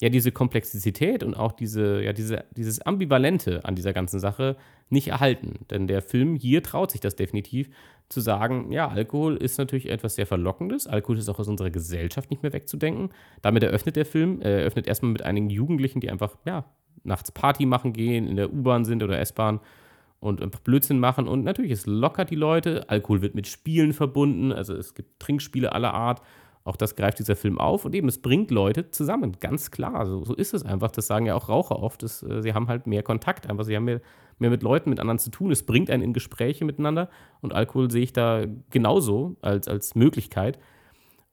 ja 0.00 0.08
diese 0.08 0.32
Komplexität 0.32 1.22
und 1.22 1.34
auch 1.34 1.52
diese, 1.52 2.02
ja, 2.02 2.12
diese, 2.12 2.44
dieses 2.56 2.80
Ambivalente 2.80 3.64
an 3.64 3.74
dieser 3.74 3.92
ganzen 3.92 4.18
Sache 4.18 4.56
nicht 4.88 5.08
erhalten. 5.08 5.66
Denn 5.70 5.86
der 5.86 6.02
Film 6.02 6.36
hier 6.36 6.62
traut 6.62 6.90
sich 6.90 7.00
das 7.00 7.16
definitiv 7.16 7.68
zu 8.08 8.20
sagen, 8.20 8.72
ja, 8.72 8.88
Alkohol 8.88 9.36
ist 9.36 9.58
natürlich 9.58 9.88
etwas 9.88 10.16
sehr 10.16 10.26
Verlockendes. 10.26 10.86
Alkohol 10.86 11.18
ist 11.18 11.28
auch 11.28 11.38
aus 11.38 11.48
unserer 11.48 11.70
Gesellschaft 11.70 12.30
nicht 12.30 12.42
mehr 12.42 12.52
wegzudenken. 12.52 13.10
Damit 13.42 13.62
eröffnet 13.62 13.96
der 13.96 14.06
Film, 14.06 14.40
er 14.40 14.60
eröffnet 14.60 14.88
erstmal 14.88 15.12
mit 15.12 15.22
einigen 15.22 15.50
Jugendlichen, 15.50 16.00
die 16.00 16.10
einfach, 16.10 16.36
ja, 16.44 16.64
nachts 17.04 17.30
Party 17.30 17.66
machen 17.66 17.92
gehen, 17.92 18.26
in 18.26 18.36
der 18.36 18.52
U-Bahn 18.52 18.84
sind 18.84 19.02
oder 19.02 19.18
S-Bahn 19.20 19.60
und 20.18 20.42
einfach 20.42 20.60
Blödsinn 20.60 20.98
machen. 20.98 21.28
Und 21.28 21.44
natürlich, 21.44 21.72
es 21.72 21.86
lockert 21.86 22.30
die 22.30 22.36
Leute. 22.36 22.88
Alkohol 22.88 23.22
wird 23.22 23.34
mit 23.34 23.46
Spielen 23.46 23.92
verbunden. 23.92 24.52
Also 24.52 24.74
es 24.74 24.94
gibt 24.94 25.20
Trinkspiele 25.20 25.72
aller 25.72 25.94
Art. 25.94 26.20
Auch 26.64 26.76
das 26.76 26.94
greift 26.94 27.18
dieser 27.18 27.36
Film 27.36 27.58
auf 27.58 27.84
und 27.86 27.94
eben, 27.94 28.06
es 28.08 28.20
bringt 28.20 28.50
Leute 28.50 28.90
zusammen, 28.90 29.36
ganz 29.40 29.70
klar. 29.70 30.04
So, 30.06 30.24
so 30.24 30.34
ist 30.34 30.52
es 30.52 30.64
einfach. 30.64 30.90
Das 30.90 31.06
sagen 31.06 31.24
ja 31.26 31.34
auch 31.34 31.48
Raucher 31.48 31.82
oft. 31.82 32.02
Das, 32.02 32.22
äh, 32.22 32.42
sie 32.42 32.52
haben 32.52 32.68
halt 32.68 32.86
mehr 32.86 33.02
Kontakt, 33.02 33.48
einfach 33.48 33.64
sie 33.64 33.74
haben 33.74 33.84
mehr, 33.84 34.00
mehr 34.38 34.50
mit 34.50 34.62
Leuten, 34.62 34.90
mit 34.90 35.00
anderen 35.00 35.18
zu 35.18 35.30
tun. 35.30 35.50
Es 35.50 35.64
bringt 35.64 35.90
einen 35.90 36.02
in 36.02 36.12
Gespräche 36.12 36.64
miteinander 36.64 37.08
und 37.40 37.54
Alkohol 37.54 37.90
sehe 37.90 38.02
ich 38.02 38.12
da 38.12 38.44
genauso 38.70 39.36
als, 39.40 39.68
als 39.68 39.94
Möglichkeit. 39.94 40.58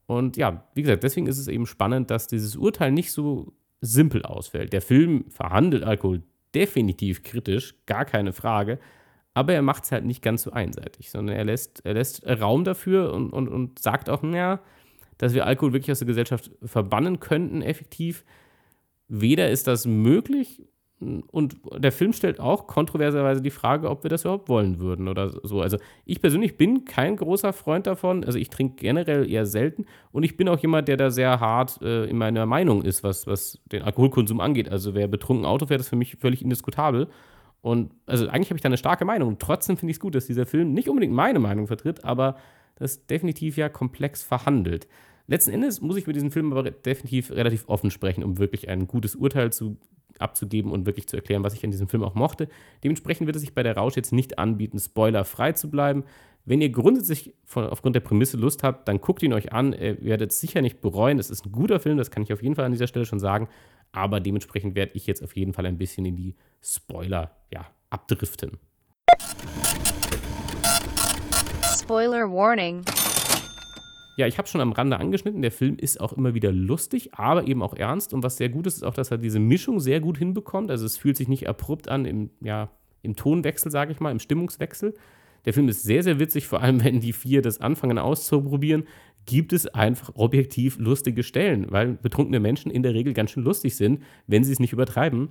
Und 0.06 0.38
ja, 0.38 0.64
wie 0.74 0.84
gesagt, 0.84 1.04
deswegen 1.04 1.28
ist 1.28 1.38
es 1.38 1.50
eben 1.50 1.66
spannend, 1.66 2.10
dass 2.10 2.28
dieses 2.28 2.56
Urteil 2.56 2.94
nicht 2.94 3.12
so 3.12 3.54
simpel 3.82 4.24
ausfällt. 4.24 4.72
Der 4.72 4.82
Film 4.82 5.26
verhandelt 5.30 5.84
Alkohol 5.84 6.24
definitiv 6.56 7.24
kritisch, 7.24 7.76
gar 7.86 8.06
keine 8.06 8.32
Frage, 8.32 8.80
aber 9.34 9.54
er 9.54 9.62
macht 9.62 9.84
es 9.84 9.92
halt 9.92 10.06
nicht 10.06 10.24
ganz 10.24 10.44
so 10.44 10.52
einseitig, 10.52 11.12
sondern 11.12 11.36
er 11.36 11.46
lässt, 11.46 11.86
er 11.86 11.94
lässt 11.94 12.26
Raum 12.26 12.64
dafür 12.64 13.14
und, 13.14 13.32
und, 13.32 13.50
und 13.50 13.78
sagt 13.78 14.10
auch, 14.10 14.24
naja, 14.24 14.62
dass 15.18 15.34
wir 15.34 15.46
Alkohol 15.46 15.74
wirklich 15.74 15.92
aus 15.92 16.00
der 16.00 16.08
Gesellschaft 16.08 16.52
verbannen 16.64 17.20
könnten, 17.20 17.62
effektiv. 17.62 18.24
Weder 19.08 19.50
ist 19.50 19.68
das 19.68 19.86
möglich 19.86 20.62
und 21.00 21.58
der 21.78 21.92
Film 21.92 22.12
stellt 22.12 22.40
auch 22.40 22.66
kontroverserweise 22.66 23.42
die 23.42 23.52
Frage, 23.52 23.90
ob 23.90 24.02
wir 24.02 24.10
das 24.10 24.24
überhaupt 24.24 24.50
wollen 24.50 24.80
würden 24.80 25.08
oder 25.08 25.30
so. 25.44 25.62
Also 25.62 25.78
ich 26.06 26.22
persönlich 26.22 26.58
bin 26.58 26.86
kein 26.86 27.18
großer 27.18 27.54
Freund 27.54 27.86
davon. 27.86 28.24
Also 28.24 28.40
ich 28.40 28.50
trinke 28.50 28.78
generell 28.78 29.30
eher 29.30 29.46
selten 29.46 29.86
und 30.12 30.24
ich 30.24 30.38
bin 30.38 30.50
auch 30.50 30.58
jemand, 30.58 30.88
der 30.88 30.98
da 30.98 31.12
sehr 31.12 31.40
hart 31.40 31.80
äh, 31.84 32.06
in 32.06 32.18
meiner 32.18 32.48
Meinung 32.48 32.82
ist, 32.82 33.04
was, 33.04 33.28
was 33.28 33.60
den 33.72 33.84
Alkoholkonsum 33.84 34.40
angeht. 34.40 34.70
Also 34.70 34.96
wer 34.96 35.08
betrunken 35.08 35.46
Auto 35.46 35.68
fährt, 35.68 35.82
ist 35.82 35.90
für 35.90 35.96
mich 35.96 36.16
völlig 36.16 36.42
indiskutabel. 36.42 37.08
Und 37.62 37.92
also 38.08 38.28
eigentlich 38.28 38.50
habe 38.50 38.58
ich 38.58 38.64
da 38.64 38.70
eine 38.70 38.78
starke 38.78 39.06
Meinung. 39.06 39.30
Und 39.30 39.40
trotzdem 39.40 39.78
finde 39.78 39.92
ich 39.92 39.98
es 39.98 40.02
gut, 40.02 40.16
dass 40.16 40.26
dieser 40.26 40.48
Film 40.48 40.74
nicht 40.74 40.90
unbedingt 40.90 41.14
meine 41.14 41.40
Meinung 41.40 41.68
vertritt, 41.68 42.06
aber 42.06 42.38
das 42.80 43.06
definitiv 43.06 43.58
ja 43.58 43.70
komplex 43.70 44.24
verhandelt. 44.24 44.88
Letzten 45.28 45.52
Endes 45.52 45.82
muss 45.82 45.98
ich 45.98 46.04
über 46.04 46.14
diesen 46.14 46.32
Film 46.32 46.52
aber 46.54 46.72
definitiv 46.72 47.32
relativ 47.32 47.68
offen 47.68 47.92
sprechen, 47.92 48.24
um 48.24 48.38
wirklich 48.38 48.70
ein 48.70 48.88
gutes 48.88 49.16
Urteil 49.16 49.52
zu 49.52 49.78
abzugeben 50.20 50.72
und 50.72 50.86
wirklich 50.86 51.08
zu 51.08 51.16
erklären, 51.16 51.44
was 51.44 51.54
ich 51.54 51.64
an 51.64 51.72
diesem 51.72 51.88
Film 51.88 52.04
auch 52.04 52.16
mochte. 52.16 52.48
Dementsprechend 52.84 53.28
wird 53.28 53.36
es 53.36 53.42
sich 53.42 53.54
bei 53.54 53.62
der 53.62 53.78
Rausch 53.78 53.96
jetzt 53.96 54.14
nicht 54.14 54.40
anbieten, 54.40 54.80
spoilerfrei 54.80 55.52
zu 55.52 55.70
bleiben. 55.70 56.06
Wenn 56.46 56.62
ihr 56.62 56.70
grundsätzlich 56.70 57.34
von, 57.44 57.66
aufgrund 57.66 57.96
der 57.96 58.02
Prämisse 58.02 58.38
Lust 58.38 58.64
habt, 58.64 58.88
dann 58.88 59.02
guckt 59.02 59.22
ihn 59.22 59.34
euch 59.34 59.52
an. 59.52 59.74
Ihr 59.74 60.02
werdet 60.02 60.32
es 60.32 60.40
sicher 60.40 60.62
nicht 60.62 60.80
bereuen. 60.80 61.20
Es 61.20 61.30
ist 61.30 61.46
ein 61.46 61.52
guter 61.52 61.80
Film, 61.80 61.98
das 61.98 62.10
kann 62.10 62.24
ich 62.24 62.32
auf 62.32 62.42
jeden 62.42 62.56
Fall 62.56 62.66
an 62.66 62.72
dieser 62.72 62.88
Stelle 62.88 63.06
schon 63.06 63.20
sagen. 63.20 63.50
Aber 63.92 64.22
dementsprechend 64.22 64.76
werde 64.76 64.94
ich 64.96 65.08
jetzt 65.08 65.22
auf 65.22 65.36
jeden 65.36 65.54
Fall 65.54 65.66
ein 65.66 65.78
bisschen 65.78 66.06
in 66.06 66.16
die 66.16 66.36
Spoiler 66.62 67.36
ja, 67.52 67.68
abdriften. 67.90 68.60
Spoiler 71.88 72.30
Warning. 72.30 72.84
Ja, 74.18 74.28
ich 74.28 74.38
habe 74.38 74.46
schon 74.50 74.60
am 74.60 74.74
Rande 74.74 75.00
angeschnitten, 75.00 75.42
der 75.42 75.54
Film 75.54 75.78
ist 75.78 76.02
auch 76.02 76.12
immer 76.12 76.34
wieder 76.34 76.52
lustig, 76.52 77.14
aber 77.14 77.48
eben 77.48 77.62
auch 77.62 77.74
ernst. 77.74 78.14
Und 78.14 78.24
was 78.24 78.36
sehr 78.36 78.50
gut 78.50 78.68
ist, 78.68 78.76
ist 78.76 78.84
auch, 78.84 78.94
dass 78.94 79.10
er 79.10 79.18
diese 79.18 79.40
Mischung 79.40 79.80
sehr 79.80 80.02
gut 80.02 80.18
hinbekommt. 80.18 80.70
Also 80.70 80.86
es 80.86 80.98
fühlt 80.98 81.16
sich 81.16 81.30
nicht 81.30 81.48
abrupt 81.48 81.88
an 81.88 82.04
im, 82.04 82.30
ja, 82.42 82.72
im 83.04 83.16
Tonwechsel, 83.16 83.72
sage 83.72 83.94
ich 83.94 84.02
mal, 84.02 84.12
im 84.12 84.20
Stimmungswechsel, 84.20 84.96
der 85.46 85.54
Film 85.54 85.70
ist 85.70 85.84
sehr, 85.84 86.04
sehr 86.04 86.20
witzig, 86.20 86.46
vor 86.46 86.62
allem 86.62 86.84
wenn 86.84 87.00
die 87.00 87.14
vier 87.14 87.42
das 87.42 87.62
anfangen 87.62 88.00
auszuprobieren, 88.00 88.84
gibt 89.26 89.54
es 89.54 89.66
einfach 89.68 90.12
objektiv 90.16 90.78
lustige 90.80 91.24
Stellen, 91.24 91.68
weil 91.70 91.94
betrunkene 91.94 92.42
Menschen 92.42 92.70
in 92.70 92.84
der 92.84 92.96
Regel 92.96 93.14
ganz 93.14 93.32
schön 93.32 93.44
lustig 93.44 93.78
sind, 93.78 94.04
wenn 94.28 94.44
sie 94.44 94.52
es 94.52 94.60
nicht 94.60 94.74
übertreiben, 94.74 95.30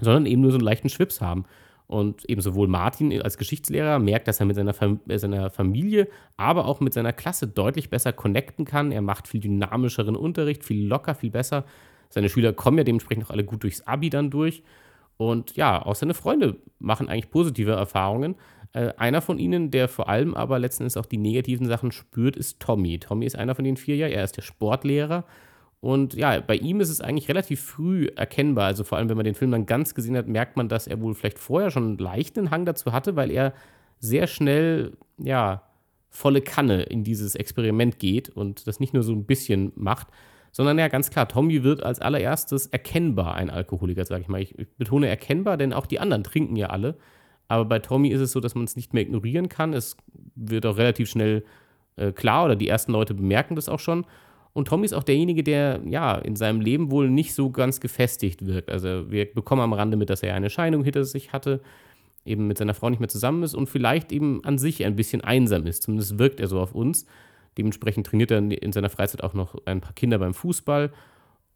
sondern 0.00 0.26
eben 0.26 0.42
nur 0.42 0.52
so 0.52 0.58
einen 0.58 0.64
leichten 0.64 0.90
Schwips 0.90 1.20
haben. 1.20 1.44
Und 1.88 2.28
eben 2.28 2.42
sowohl 2.42 2.68
Martin 2.68 3.20
als 3.22 3.38
Geschichtslehrer 3.38 3.98
merkt, 3.98 4.28
dass 4.28 4.40
er 4.40 4.46
mit 4.46 4.56
seiner, 4.56 4.74
äh, 5.08 5.18
seiner 5.18 5.48
Familie, 5.48 6.06
aber 6.36 6.66
auch 6.66 6.80
mit 6.80 6.92
seiner 6.92 7.14
Klasse 7.14 7.46
deutlich 7.46 7.88
besser 7.88 8.12
connecten 8.12 8.66
kann. 8.66 8.92
Er 8.92 9.00
macht 9.00 9.26
viel 9.26 9.40
dynamischeren 9.40 10.14
Unterricht, 10.14 10.64
viel 10.64 10.86
locker, 10.86 11.14
viel 11.14 11.30
besser. 11.30 11.64
Seine 12.10 12.28
Schüler 12.28 12.52
kommen 12.52 12.76
ja 12.76 12.84
dementsprechend 12.84 13.24
auch 13.24 13.30
alle 13.30 13.44
gut 13.44 13.62
durchs 13.62 13.80
Abi 13.86 14.10
dann 14.10 14.30
durch. 14.30 14.62
Und 15.16 15.56
ja, 15.56 15.84
auch 15.84 15.94
seine 15.94 16.12
Freunde 16.12 16.56
machen 16.78 17.08
eigentlich 17.08 17.30
positive 17.30 17.72
Erfahrungen. 17.72 18.36
Äh, 18.74 18.92
einer 18.98 19.22
von 19.22 19.38
ihnen, 19.38 19.70
der 19.70 19.88
vor 19.88 20.10
allem 20.10 20.34
aber 20.34 20.58
letzten 20.58 20.82
Endes 20.82 20.98
auch 20.98 21.06
die 21.06 21.16
negativen 21.16 21.66
Sachen 21.66 21.90
spürt, 21.90 22.36
ist 22.36 22.60
Tommy. 22.60 22.98
Tommy 22.98 23.24
ist 23.24 23.36
einer 23.36 23.54
von 23.54 23.64
den 23.64 23.78
vier 23.78 23.96
ja. 23.96 24.08
Er 24.08 24.24
ist 24.24 24.36
der 24.36 24.42
Sportlehrer. 24.42 25.24
Und 25.80 26.14
ja, 26.14 26.40
bei 26.40 26.56
ihm 26.56 26.80
ist 26.80 26.90
es 26.90 27.00
eigentlich 27.00 27.28
relativ 27.28 27.60
früh 27.60 28.08
erkennbar. 28.16 28.66
Also 28.66 28.82
vor 28.82 28.98
allem, 28.98 29.08
wenn 29.08 29.16
man 29.16 29.24
den 29.24 29.34
Film 29.34 29.52
dann 29.52 29.66
ganz 29.66 29.94
gesehen 29.94 30.16
hat, 30.16 30.26
merkt 30.26 30.56
man, 30.56 30.68
dass 30.68 30.86
er 30.86 31.00
wohl 31.00 31.14
vielleicht 31.14 31.38
vorher 31.38 31.70
schon 31.70 31.84
einen 31.84 31.98
leichten 31.98 32.50
Hang 32.50 32.64
dazu 32.64 32.92
hatte, 32.92 33.14
weil 33.14 33.30
er 33.30 33.54
sehr 34.00 34.26
schnell, 34.26 34.96
ja, 35.18 35.62
volle 36.10 36.40
Kanne 36.40 36.82
in 36.82 37.04
dieses 37.04 37.34
Experiment 37.34 37.98
geht 37.98 38.28
und 38.30 38.66
das 38.66 38.80
nicht 38.80 38.94
nur 38.94 39.02
so 39.02 39.12
ein 39.12 39.24
bisschen 39.24 39.72
macht, 39.76 40.08
sondern 40.50 40.78
ja, 40.78 40.88
ganz 40.88 41.10
klar, 41.10 41.28
Tommy 41.28 41.62
wird 41.62 41.82
als 41.82 42.00
allererstes 42.00 42.66
erkennbar 42.66 43.34
ein 43.34 43.50
Alkoholiker, 43.50 44.04
sage 44.04 44.22
ich 44.22 44.28
mal. 44.28 44.40
Ich, 44.40 44.56
betone 44.78 45.06
erkennbar, 45.06 45.56
denn 45.56 45.72
auch 45.72 45.86
die 45.86 46.00
anderen 46.00 46.24
trinken 46.24 46.56
ja 46.56 46.68
alle. 46.68 46.96
Aber 47.46 47.64
bei 47.64 47.78
Tommy 47.78 48.08
ist 48.08 48.20
es 48.20 48.32
so, 48.32 48.40
dass 48.40 48.54
man 48.54 48.64
es 48.64 48.76
nicht 48.76 48.94
mehr 48.94 49.02
ignorieren 49.02 49.48
kann. 49.48 49.72
Es 49.72 49.96
wird 50.34 50.66
auch 50.66 50.76
relativ 50.76 51.08
schnell 51.08 51.44
äh, 51.96 52.12
klar 52.12 52.46
oder 52.46 52.56
die 52.56 52.68
ersten 52.68 52.92
Leute 52.92 53.14
bemerken 53.14 53.56
das 53.56 53.68
auch 53.68 53.80
schon. 53.80 54.04
Und 54.52 54.68
Tommy 54.68 54.84
ist 54.84 54.92
auch 54.92 55.04
derjenige, 55.04 55.42
der 55.42 55.80
ja 55.86 56.16
in 56.16 56.36
seinem 56.36 56.60
Leben 56.60 56.90
wohl 56.90 57.10
nicht 57.10 57.34
so 57.34 57.50
ganz 57.50 57.80
gefestigt 57.80 58.46
wirkt. 58.46 58.70
Also 58.70 59.10
wir 59.10 59.32
bekommen 59.32 59.62
am 59.62 59.72
Rande 59.72 59.96
mit, 59.96 60.10
dass 60.10 60.22
er 60.22 60.34
eine 60.34 60.50
Scheidung 60.50 60.84
hinter 60.84 61.04
sich 61.04 61.32
hatte, 61.32 61.60
eben 62.24 62.46
mit 62.46 62.58
seiner 62.58 62.74
Frau 62.74 62.90
nicht 62.90 63.00
mehr 63.00 63.08
zusammen 63.08 63.42
ist 63.42 63.54
und 63.54 63.68
vielleicht 63.68 64.10
eben 64.12 64.44
an 64.44 64.58
sich 64.58 64.84
ein 64.84 64.96
bisschen 64.96 65.20
einsam 65.20 65.66
ist. 65.66 65.84
Zumindest 65.84 66.18
wirkt 66.18 66.40
er 66.40 66.48
so 66.48 66.60
auf 66.60 66.74
uns. 66.74 67.06
Dementsprechend 67.56 68.06
trainiert 68.06 68.30
er 68.30 68.38
in 68.38 68.72
seiner 68.72 68.90
Freizeit 68.90 69.22
auch 69.22 69.34
noch 69.34 69.54
ein 69.66 69.80
paar 69.80 69.92
Kinder 69.92 70.18
beim 70.18 70.34
Fußball 70.34 70.92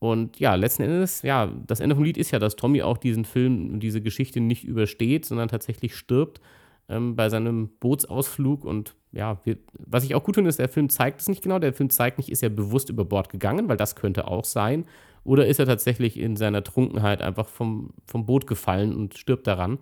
und 0.03 0.41
ja, 0.41 0.57
letzten 0.57 0.83
Endes, 0.83 1.23
ja, 1.23 1.49
das 1.69 1.79
Ende 1.79 1.95
vom 1.95 2.03
Lied 2.03 2.17
ist 2.17 2.33
ja, 2.33 2.41
dass 2.41 2.57
Tommy 2.57 2.83
auch 2.83 2.99
diesen 2.99 3.25
Film 3.25 3.75
und 3.75 3.79
diese 3.85 4.01
Geschichte 4.01 4.41
nicht 4.41 4.65
übersteht, 4.65 5.25
sondern 5.25 5.47
tatsächlich 5.47 5.95
stirbt 5.95 6.41
ähm, 6.89 7.17
bei 7.17 7.29
seinem 7.29 7.71
Bootsausflug. 7.81 8.65
Und 8.65 8.95
ja, 9.13 9.41
wir, 9.45 9.59
was 9.79 10.05
ich 10.05 10.15
auch 10.15 10.25
gut 10.25 10.37
finde, 10.37 10.49
ist, 10.49 10.59
der 10.59 10.69
Film 10.69 10.89
zeigt 10.89 11.21
es 11.21 11.29
nicht 11.29 11.43
genau. 11.43 11.59
Der 11.59 11.73
Film 11.73 11.91
zeigt 11.91 12.19
nicht, 12.19 12.31
ist 12.31 12.43
er 12.43 12.51
bewusst 12.51 12.91
über 12.91 13.05
Bord 13.05 13.29
gegangen, 13.29 13.69
weil 13.69 13.77
das 13.77 13.97
könnte 13.97 14.29
auch 14.29 14.45
sein. 14.45 14.85
Oder 15.25 15.47
ist 15.47 15.61
er 15.61 15.67
tatsächlich 15.67 16.19
in 16.19 16.37
seiner 16.37 16.65
Trunkenheit 16.65 17.23
einfach 17.23 17.49
vom, 17.49 17.91
vom 18.07 18.27
Boot 18.27 18.47
gefallen 18.47 18.95
und 18.95 19.17
stirbt 19.17 19.47
daran. 19.47 19.79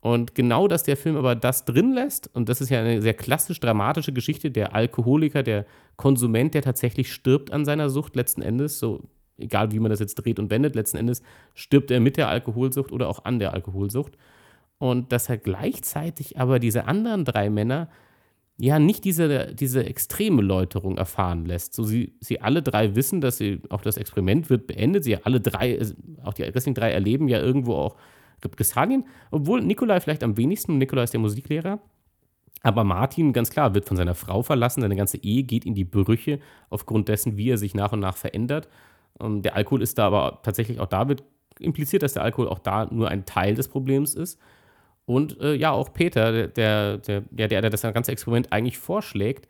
Und 0.00 0.34
genau, 0.34 0.68
dass 0.68 0.84
der 0.84 0.96
Film 0.96 1.16
aber 1.16 1.34
das 1.34 1.64
drin 1.64 1.92
lässt, 1.92 2.30
und 2.34 2.48
das 2.48 2.60
ist 2.60 2.70
ja 2.70 2.80
eine 2.80 3.02
sehr 3.02 3.14
klassisch 3.14 3.58
dramatische 3.58 4.12
Geschichte, 4.12 4.50
der 4.50 4.74
Alkoholiker, 4.74 5.42
der 5.42 5.66
Konsument, 5.96 6.54
der 6.54 6.62
tatsächlich 6.62 7.12
stirbt 7.12 7.50
an 7.50 7.64
seiner 7.64 7.90
Sucht 7.90 8.14
letzten 8.14 8.42
Endes, 8.42 8.78
so 8.78 9.02
egal 9.38 9.72
wie 9.72 9.80
man 9.80 9.90
das 9.90 10.00
jetzt 10.00 10.14
dreht 10.16 10.38
und 10.38 10.50
wendet, 10.50 10.74
letzten 10.74 10.98
Endes 10.98 11.22
stirbt 11.54 11.90
er 11.90 12.00
mit 12.00 12.16
der 12.16 12.28
Alkoholsucht 12.28 12.92
oder 12.92 13.08
auch 13.08 13.24
an 13.24 13.38
der 13.38 13.54
Alkoholsucht. 13.54 14.16
Und 14.78 15.12
dass 15.12 15.28
er 15.28 15.38
gleichzeitig 15.38 16.38
aber 16.38 16.58
diese 16.58 16.86
anderen 16.86 17.24
drei 17.24 17.50
Männer 17.50 17.88
ja 18.58 18.78
nicht 18.78 19.04
diese, 19.04 19.54
diese 19.54 19.84
extreme 19.84 20.42
Läuterung 20.42 20.98
erfahren 20.98 21.44
lässt. 21.44 21.74
So 21.74 21.84
sie, 21.84 22.14
sie 22.20 22.40
alle 22.40 22.62
drei 22.62 22.94
wissen, 22.96 23.20
dass 23.20 23.38
sie, 23.38 23.60
auch 23.70 23.82
das 23.82 23.96
Experiment 23.96 24.50
wird 24.50 24.66
beendet. 24.66 25.04
Sie 25.04 25.16
alle 25.16 25.40
drei, 25.40 25.80
auch 26.22 26.34
die 26.34 26.42
restlichen 26.42 26.74
drei 26.74 26.90
erleben 26.90 27.28
ja 27.28 27.40
irgendwo 27.40 27.74
auch 27.74 27.96
Repressalien. 28.44 29.04
Obwohl 29.30 29.62
Nikolai 29.62 30.00
vielleicht 30.00 30.24
am 30.24 30.36
wenigsten, 30.36 30.78
Nikolai 30.78 31.04
ist 31.04 31.12
der 31.12 31.20
Musiklehrer, 31.20 31.80
aber 32.62 32.84
Martin, 32.84 33.32
ganz 33.32 33.50
klar, 33.50 33.74
wird 33.74 33.86
von 33.86 33.96
seiner 33.96 34.14
Frau 34.14 34.42
verlassen. 34.42 34.80
Seine 34.80 34.96
ganze 34.96 35.18
Ehe 35.18 35.44
geht 35.44 35.64
in 35.64 35.74
die 35.74 35.84
Brüche 35.84 36.40
aufgrund 36.70 37.08
dessen, 37.08 37.36
wie 37.36 37.50
er 37.50 37.58
sich 37.58 37.74
nach 37.74 37.92
und 37.92 38.00
nach 38.00 38.16
verändert. 38.16 38.68
Ähm, 39.20 39.42
der 39.42 39.54
Alkohol 39.56 39.82
ist 39.82 39.98
da 39.98 40.06
aber 40.06 40.40
tatsächlich 40.42 40.80
auch 40.80 40.86
da 40.86 41.08
wird 41.08 41.22
impliziert, 41.60 42.02
dass 42.02 42.12
der 42.12 42.22
Alkohol 42.22 42.48
auch 42.48 42.58
da 42.58 42.86
nur 42.86 43.08
ein 43.08 43.24
Teil 43.26 43.54
des 43.54 43.68
Problems 43.68 44.14
ist. 44.14 44.40
Und 45.08 45.40
äh, 45.40 45.54
ja, 45.54 45.70
auch 45.72 45.94
Peter, 45.94 46.48
der, 46.48 46.98
der, 46.98 47.22
der, 47.30 47.48
der, 47.48 47.70
das 47.70 47.80
ganze 47.80 48.12
Experiment 48.12 48.52
eigentlich 48.52 48.76
vorschlägt, 48.76 49.48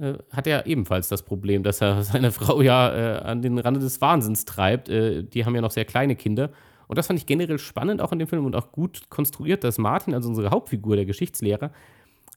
äh, 0.00 0.14
hat 0.32 0.48
ja 0.48 0.66
ebenfalls 0.66 1.06
das 1.06 1.22
Problem, 1.22 1.62
dass 1.62 1.80
er 1.80 2.02
seine 2.02 2.32
Frau 2.32 2.60
ja 2.60 2.90
äh, 2.90 3.18
an 3.20 3.40
den 3.40 3.56
Rande 3.60 3.78
des 3.78 4.00
Wahnsinns 4.00 4.46
treibt. 4.46 4.88
Äh, 4.88 5.22
die 5.22 5.44
haben 5.44 5.54
ja 5.54 5.60
noch 5.60 5.70
sehr 5.70 5.84
kleine 5.84 6.16
Kinder. 6.16 6.50
Und 6.88 6.98
das 6.98 7.06
fand 7.06 7.20
ich 7.20 7.26
generell 7.26 7.60
spannend 7.60 8.02
auch 8.02 8.10
in 8.10 8.18
dem 8.18 8.26
Film 8.26 8.46
und 8.46 8.56
auch 8.56 8.72
gut 8.72 9.08
konstruiert, 9.08 9.62
dass 9.62 9.78
Martin, 9.78 10.12
also 10.12 10.28
unsere 10.28 10.50
Hauptfigur, 10.50 10.96
der 10.96 11.04
Geschichtslehrer, 11.04 11.70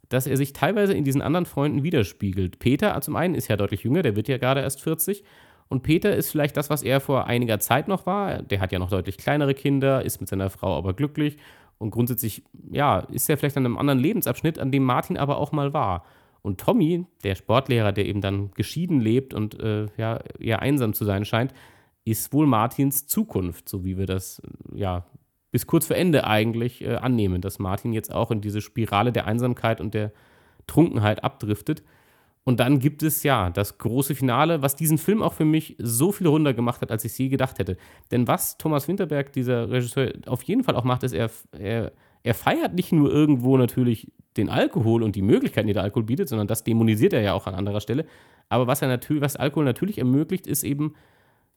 dass 0.10 0.28
er 0.28 0.38
sich 0.38 0.54
teilweise 0.54 0.94
in 0.94 1.04
diesen 1.04 1.24
anderen 1.24 1.48
Freunden 1.48 1.82
widerspiegelt. 1.82 2.60
Peter 2.60 3.02
zum 3.02 3.16
einen 3.16 3.34
ist 3.34 3.48
ja 3.48 3.58
deutlich 3.58 3.82
jünger, 3.82 4.04
der 4.04 4.16
wird 4.16 4.28
ja 4.28 4.38
gerade 4.38 4.62
erst 4.62 4.82
40 4.82 5.24
und 5.70 5.82
Peter 5.82 6.16
ist 6.16 6.30
vielleicht 6.30 6.56
das, 6.56 6.70
was 6.70 6.84
er 6.84 7.00
vor 7.00 7.26
einiger 7.26 7.60
Zeit 7.60 7.88
noch 7.88 8.06
war. 8.06 8.44
Der 8.44 8.60
hat 8.60 8.72
ja 8.72 8.78
noch 8.78 8.90
deutlich 8.90 9.18
kleinere 9.18 9.56
Kinder, 9.56 10.06
ist 10.06 10.20
mit 10.20 10.30
seiner 10.30 10.52
Frau 10.52 10.78
aber 10.78 10.94
glücklich. 10.94 11.38
Und 11.80 11.92
grundsätzlich, 11.92 12.44
ja, 12.72 13.00
ist 13.00 13.30
er 13.30 13.38
vielleicht 13.38 13.58
an 13.58 13.66
einem 13.66 13.78
anderen 13.78 14.00
Lebensabschnitt, 14.00 14.60
an 14.60 14.72
dem 14.72 14.84
Martin 14.84 15.18
aber 15.18 15.38
auch 15.38 15.52
mal 15.52 15.74
war. 15.74 16.04
Und 16.42 16.60
Tommy, 16.60 17.06
der 17.24 17.36
Sportlehrer, 17.36 17.92
der 17.92 18.06
eben 18.06 18.22
dann 18.22 18.52
geschieden 18.52 19.02
lebt 19.02 19.34
und 19.34 19.60
äh, 19.60 19.88
ja, 19.98 20.20
eher 20.40 20.62
einsam 20.62 20.94
zu 20.94 21.06
sein 21.06 21.26
scheint, 21.26 21.54
ist 22.06 22.34
wohl 22.34 22.48
Martins 22.48 23.08
Zukunft, 23.08 23.68
so 23.68 23.84
wie 23.84 23.98
wir 23.98 24.06
das 24.06 24.42
ja 24.74 25.06
bis 25.52 25.68
kurz 25.68 25.88
vor 25.88 25.96
Ende 25.96 26.26
eigentlich 26.26 26.82
äh, 26.82 26.96
annehmen, 26.96 27.42
dass 27.42 27.60
Martin 27.60 27.94
jetzt 27.94 28.14
auch 28.14 28.32
in 28.32 28.42
diese 28.42 28.62
Spirale 28.62 29.12
der 29.12 29.26
Einsamkeit 29.26 29.82
und 29.82 29.94
der 29.94 30.12
Trunkenheit 30.68 31.24
abdriftet. 31.24 31.84
Und 32.50 32.60
dann 32.60 32.80
gibt 32.80 33.04
es 33.04 33.22
ja 33.22 33.52
das 33.52 33.78
große 33.78 34.16
Finale, 34.16 34.64
was 34.64 34.76
diesen 34.76 34.98
Film 34.98 35.22
auch 35.22 35.34
für 35.34 35.46
mich 35.46 35.76
so 35.78 36.12
viel 36.12 36.26
runder 36.26 36.52
gemacht 36.52 36.82
hat, 36.82 36.90
als 36.90 37.06
ich 37.06 37.14
sie 37.14 37.30
gedacht 37.30 37.60
hätte. 37.60 37.78
Denn 38.10 38.28
was 38.28 38.58
Thomas 38.58 38.88
Winterberg, 38.88 39.32
dieser 39.34 39.70
Regisseur, 39.70 40.14
auf 40.26 40.42
jeden 40.42 40.64
Fall 40.64 40.76
auch 40.76 40.84
macht, 40.84 41.04
ist, 41.04 41.14
er, 41.14 41.30
er, 41.52 41.92
er 42.24 42.34
feiert 42.34 42.74
nicht 42.74 42.92
nur 42.92 43.12
irgendwo 43.12 43.56
natürlich 43.56 44.12
den 44.36 44.50
Alkohol 44.50 45.04
und 45.04 45.16
die 45.16 45.22
Möglichkeiten, 45.22 45.68
die 45.68 45.74
der 45.74 45.84
Alkohol 45.84 46.06
bietet, 46.06 46.28
sondern 46.28 46.48
das 46.48 46.64
dämonisiert 46.64 47.14
er 47.14 47.22
ja 47.22 47.34
auch 47.34 47.46
an 47.46 47.54
anderer 47.54 47.82
Stelle. 47.82 48.08
Aber 48.50 48.66
was 48.66 48.82
er 48.82 48.88
natürlich, 48.88 49.22
was 49.22 49.36
Alkohol 49.36 49.66
natürlich 49.66 50.00
ermöglicht, 50.00 50.48
ist 50.48 50.64
eben 50.64 50.96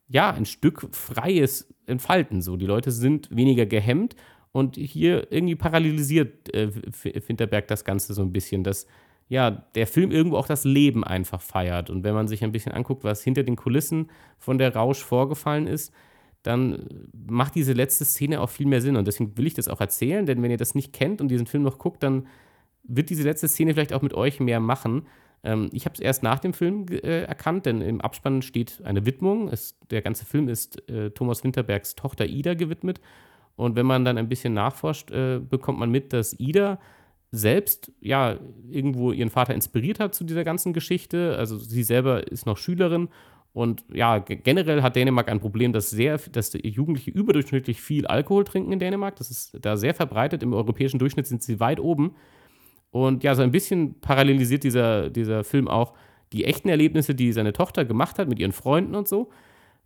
ja 0.09 0.31
ein 0.31 0.45
Stück 0.45 0.95
freies 0.95 1.73
Entfalten. 1.87 2.43
So, 2.43 2.59
die 2.59 2.67
Leute 2.67 2.91
sind 2.91 3.35
weniger 3.35 3.65
gehemmt 3.65 4.15
und 4.53 4.77
hier 4.77 5.33
irgendwie 5.33 5.57
paralysiert 5.57 6.55
äh, 6.55 6.69
Winterberg 7.27 7.67
das 7.69 7.87
Ganze 7.87 8.13
so 8.13 8.21
ein 8.21 8.35
bisschen, 8.35 8.63
dass 8.63 8.87
ja, 9.33 9.51
der 9.51 9.87
Film 9.87 10.11
irgendwo 10.11 10.37
auch 10.37 10.47
das 10.47 10.65
Leben 10.65 11.05
einfach 11.05 11.41
feiert. 11.41 11.89
Und 11.89 12.05
wenn 12.05 12.13
man 12.13 12.29
sich 12.29 12.45
ein 12.45 12.53
bisschen 12.53 12.73
anguckt, 12.73 13.03
was 13.03 13.25
hinter 13.25 13.43
den 13.43 13.57
Kulissen 13.57 14.11
von 14.37 14.59
der 14.59 14.77
Rausch 14.77 15.03
vorgefallen 15.03 15.67
ist, 15.67 15.91
dann 16.43 17.09
macht 17.15 17.55
diese 17.55 17.73
letzte 17.73 18.05
Szene 18.05 18.43
auch 18.43 18.51
viel 18.51 18.67
mehr 18.67 18.83
Sinn. 18.83 18.95
Und 18.95 19.07
deswegen 19.07 19.39
will 19.39 19.47
ich 19.47 19.55
das 19.55 19.69
auch 19.69 19.81
erzählen, 19.81 20.27
denn 20.27 20.43
wenn 20.43 20.51
ihr 20.51 20.59
das 20.59 20.75
nicht 20.75 20.93
kennt 20.93 21.23
und 21.23 21.29
diesen 21.29 21.47
Film 21.47 21.63
noch 21.63 21.79
guckt, 21.79 22.03
dann 22.03 22.27
wird 22.83 23.09
diese 23.09 23.23
letzte 23.23 23.49
Szene 23.49 23.73
vielleicht 23.73 23.95
auch 23.95 24.03
mit 24.03 24.13
euch 24.13 24.39
mehr 24.39 24.61
machen. 24.61 25.07
Ähm, 25.45 25.71
ich 25.73 25.87
habe 25.87 25.95
es 25.95 26.01
erst 26.01 26.23
nach 26.23 26.41
dem 26.41 26.53
Film 26.53 26.85
äh, 26.91 27.23
erkannt, 27.23 27.65
denn 27.65 27.81
im 27.81 28.03
Abspann 28.03 28.43
steht 28.43 28.83
eine 28.85 29.07
Widmung. 29.07 29.49
Es, 29.49 29.79
der 29.91 30.03
ganze 30.03 30.27
Film 30.27 30.51
ist 30.51 30.87
äh, 30.91 31.09
Thomas 31.09 31.43
Winterbergs 31.43 31.95
Tochter 31.95 32.27
Ida 32.27 32.53
gewidmet. 32.53 33.01
Und 33.57 33.77
wenn 33.77 33.87
man 33.87 34.05
dann 34.05 34.19
ein 34.19 34.29
bisschen 34.29 34.53
nachforscht, 34.53 35.11
äh, 35.11 35.39
bekommt 35.39 35.79
man 35.79 35.91
mit, 35.91 36.13
dass 36.13 36.39
Ida 36.39 36.79
selbst 37.33 37.91
ja 38.01 38.39
irgendwo 38.71 39.11
ihren 39.11 39.31
Vater 39.31 39.55
inspiriert 39.55 39.99
hat 39.99 40.15
zu 40.15 40.23
dieser 40.23 40.45
ganzen 40.45 40.75
Geschichte. 40.75 41.37
Also 41.39 41.59
sie 41.59 41.83
selber 41.83 42.31
ist 42.31 42.47
noch 42.47 42.59
Schülerin 42.59 43.09
Und 43.55 43.85
ja, 43.93 44.19
generell 44.19 44.83
hat 44.83 44.97
Dänemark 44.97 45.29
ein 45.29 45.41
Problem, 45.41 45.73
dass 45.73 45.91
sehr, 45.91 46.19
dass 46.19 46.53
Jugendliche 46.63 47.11
überdurchschnittlich 47.11 47.81
viel 47.81 48.07
Alkohol 48.07 48.45
trinken 48.45 48.73
in 48.73 48.79
Dänemark. 48.79 49.17
Das 49.17 49.31
ist 49.31 49.59
da 49.61 49.77
sehr 49.77 49.95
verbreitet. 49.95 50.43
Im 50.43 50.55
europäischen 50.55 50.99
Durchschnitt 50.99 51.27
sind 51.27 51.43
sie 51.43 51.61
weit 51.61 51.81
oben. 51.81 52.15
Und 52.91 53.25
ja, 53.25 53.35
so 53.35 53.43
ein 53.43 53.51
bisschen 53.51 54.01
parallelisiert 54.01 54.65
dieser, 54.65 55.11
dieser 55.11 55.45
Film 55.45 55.69
auch 55.69 55.95
die 56.33 56.45
echten 56.45 56.69
Erlebnisse, 56.69 57.15
die 57.15 57.33
seine 57.33 57.53
Tochter 57.53 57.85
gemacht 57.85 58.19
hat 58.19 58.29
mit 58.29 58.39
ihren 58.39 58.53
Freunden 58.53 58.95
und 58.95 59.09
so. 59.09 59.31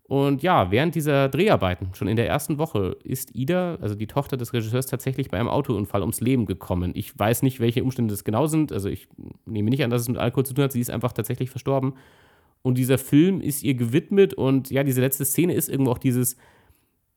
Und 0.09 0.43
ja, 0.43 0.71
während 0.71 0.95
dieser 0.95 1.29
Dreharbeiten, 1.29 1.89
schon 1.95 2.07
in 2.07 2.15
der 2.15 2.29
ersten 2.29 2.59
Woche, 2.59 2.97
ist 3.03 3.35
Ida, 3.35 3.77
also 3.81 3.97
die 3.97 4.07
Tochter 4.07 4.37
des 4.37 4.53
Regisseurs, 4.53 4.87
tatsächlich 4.87 5.31
bei 5.31 5.39
einem 5.39 5.49
Autounfall 5.49 6.03
ums 6.03 6.21
Leben 6.21 6.47
gekommen. 6.47 6.93
Ich 6.95 7.19
weiß 7.19 7.43
nicht, 7.43 7.59
welche 7.59 7.83
Umstände 7.83 8.13
das 8.13 8.23
genau 8.23 8.47
sind. 8.47 8.71
Also 8.71 8.89
ich 8.89 9.09
nehme 9.47 9.69
nicht 9.69 9.83
an, 9.83 9.91
dass 9.91 10.03
es 10.03 10.09
mit 10.09 10.19
Alkohol 10.19 10.47
zu 10.47 10.55
tun 10.55 10.65
hat. 10.65 10.73
Sie 10.73 10.81
ist 10.81 10.91
einfach 10.91 11.13
tatsächlich 11.13 11.51
verstorben. 11.51 11.95
Und 12.63 12.79
dieser 12.79 12.99
Film 12.99 13.41
ist 13.41 13.65
ihr 13.65 13.75
gewidmet. 13.75 14.33
Und 14.33 14.71
ja, 14.71 14.85
diese 14.85 15.01
letzte 15.01 15.25
Szene 15.25 15.55
ist 15.55 15.69
irgendwo 15.69 15.91
auch 15.91 15.99
dieses. 15.99 16.37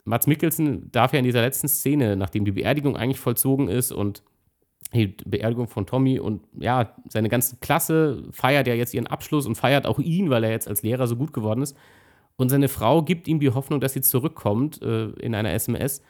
Mats 0.05 0.25
Mikkelsen 0.25 0.91
darf 0.91 1.13
ja 1.13 1.19
in 1.19 1.25
dieser 1.25 1.41
letzten 1.41 1.67
Szene, 1.67 2.15
nachdem 2.15 2.43
die 2.43 2.53
Beerdigung 2.53 2.97
eigentlich 2.97 3.19
vollzogen 3.19 3.67
ist 3.67 3.91
und 3.91 4.23
die 4.93 5.15
Beerdigung 5.25 5.67
von 5.67 5.85
Tommy 5.85 6.19
und 6.19 6.41
ja, 6.59 6.95
seine 7.09 7.29
ganze 7.29 7.57
Klasse 7.57 8.23
feiert 8.31 8.65
ja 8.65 8.73
jetzt 8.73 8.95
ihren 8.95 9.05
Abschluss 9.05 9.45
und 9.45 9.55
feiert 9.55 9.85
auch 9.85 9.99
ihn, 9.99 10.31
weil 10.31 10.43
er 10.43 10.49
jetzt 10.49 10.67
als 10.67 10.81
Lehrer 10.81 11.05
so 11.05 11.15
gut 11.15 11.33
geworden 11.33 11.61
ist. 11.61 11.77
Und 12.39 12.47
seine 12.47 12.69
Frau 12.69 13.03
gibt 13.03 13.27
ihm 13.27 13.41
die 13.41 13.49
Hoffnung, 13.49 13.81
dass 13.81 13.91
sie 13.91 13.99
zurückkommt 13.99 14.81
äh, 14.81 15.09
in 15.19 15.35
einer 15.35 15.51
SMS. 15.51 16.01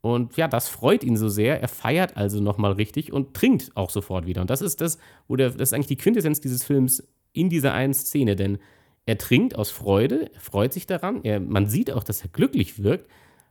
Und 0.00 0.38
ja, 0.38 0.48
das 0.48 0.68
freut 0.68 1.04
ihn 1.04 1.18
so 1.18 1.28
sehr. 1.28 1.60
Er 1.60 1.68
feiert 1.68 2.16
also 2.16 2.40
nochmal 2.40 2.72
richtig 2.72 3.12
und 3.12 3.34
trinkt 3.34 3.76
auch 3.76 3.90
sofort 3.90 4.24
wieder. 4.24 4.40
Und 4.40 4.48
das 4.48 4.62
ist 4.62 4.80
das, 4.80 4.96
wo 5.28 5.36
der, 5.36 5.50
das 5.50 5.68
ist 5.68 5.72
eigentlich 5.74 5.88
die 5.88 5.98
Quintessenz 5.98 6.40
dieses 6.40 6.64
Films 6.64 7.06
in 7.34 7.50
dieser 7.50 7.74
einen 7.74 7.92
Szene. 7.92 8.36
Denn 8.36 8.56
er 9.04 9.18
trinkt 9.18 9.54
aus 9.54 9.70
Freude, 9.70 10.32
er 10.32 10.40
freut 10.40 10.72
sich 10.72 10.86
daran. 10.86 11.20
Er, 11.24 11.40
man 11.40 11.66
sieht 11.66 11.92
auch, 11.92 12.04
dass 12.04 12.22
er 12.22 12.28
glücklich 12.28 12.82
wirkt. 12.82 13.10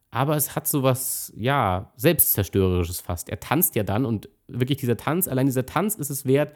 Aber 0.09 0.35
es 0.35 0.55
hat 0.55 0.67
so 0.67 0.81
was, 0.81 1.31
ja, 1.37 1.93
Selbstzerstörerisches 1.95 3.01
fast. 3.01 3.29
Er 3.29 3.39
tanzt 3.39 3.75
ja 3.75 3.83
dann 3.83 4.07
und 4.07 4.29
wirklich 4.47 4.79
dieser 4.79 4.97
Tanz, 4.97 5.27
allein 5.27 5.45
dieser 5.45 5.67
Tanz 5.67 5.93
ist 5.93 6.09
es 6.09 6.25
wert. 6.25 6.55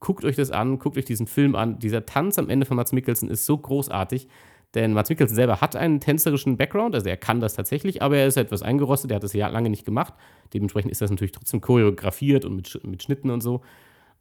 Guckt 0.00 0.26
euch 0.26 0.36
das 0.36 0.50
an, 0.50 0.78
guckt 0.78 0.98
euch 0.98 1.06
diesen 1.06 1.26
Film 1.26 1.54
an. 1.54 1.78
Dieser 1.78 2.04
Tanz 2.04 2.38
am 2.38 2.50
Ende 2.50 2.66
von 2.66 2.76
Mats 2.76 2.92
Mikkelsen 2.92 3.30
ist 3.30 3.46
so 3.46 3.56
großartig. 3.56 4.28
Denn 4.74 4.94
Mats 4.94 5.10
Mikkelsen 5.10 5.34
selber 5.34 5.60
hat 5.60 5.76
einen 5.76 6.00
tänzerischen 6.00 6.56
Background, 6.56 6.94
also 6.94 7.08
er 7.08 7.18
kann 7.18 7.40
das 7.40 7.54
tatsächlich, 7.54 8.00
aber 8.00 8.16
er 8.16 8.26
ist 8.26 8.38
etwas 8.38 8.62
eingerostet, 8.62 9.10
er 9.10 9.16
hat 9.16 9.22
das 9.22 9.34
ja 9.34 9.48
lange 9.48 9.68
nicht 9.68 9.84
gemacht. 9.84 10.14
Dementsprechend 10.54 10.90
ist 10.90 11.02
das 11.02 11.10
natürlich 11.10 11.32
trotzdem 11.32 11.60
choreografiert 11.60 12.44
und 12.44 12.56
mit, 12.56 12.80
mit 12.84 13.02
Schnitten 13.02 13.30
und 13.30 13.42
so. 13.42 13.60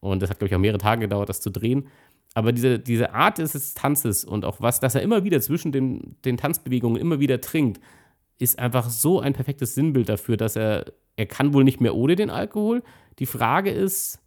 Und 0.02 0.22
das 0.22 0.30
hat, 0.30 0.40
glaube 0.40 0.50
ich, 0.50 0.56
auch 0.56 0.60
mehrere 0.60 0.80
Tage 0.80 1.02
gedauert, 1.02 1.30
das 1.30 1.42
zu 1.42 1.52
drehen. 1.52 1.88
Aber 2.34 2.52
diese, 2.52 2.80
diese 2.80 3.14
Art 3.14 3.38
des 3.38 3.74
Tanzes 3.74 4.26
und 4.26 4.46
auch 4.46 4.62
was, 4.62 4.80
dass 4.80 4.96
er 4.96 5.02
immer 5.02 5.24
wieder 5.24 5.42
zwischen 5.42 5.72
den, 5.72 6.16
den 6.26 6.38
Tanzbewegungen 6.38 7.00
immer 7.00 7.20
wieder 7.20 7.42
trinkt, 7.42 7.80
ist 8.40 8.58
einfach 8.58 8.90
so 8.90 9.20
ein 9.20 9.34
perfektes 9.34 9.76
Sinnbild 9.76 10.10
dafür, 10.10 10.38
dass 10.38 10.56
er, 10.56 10.86
er 11.16 11.26
kann 11.28 11.54
wohl 11.54 11.64
nicht 11.64 11.82
mehr 11.82 11.96
ohne 11.96 12.16
den 12.16 12.30
Alkohol. 12.30 12.84
Die 13.20 13.26
Frage 13.26 13.70
ist, 13.70 14.21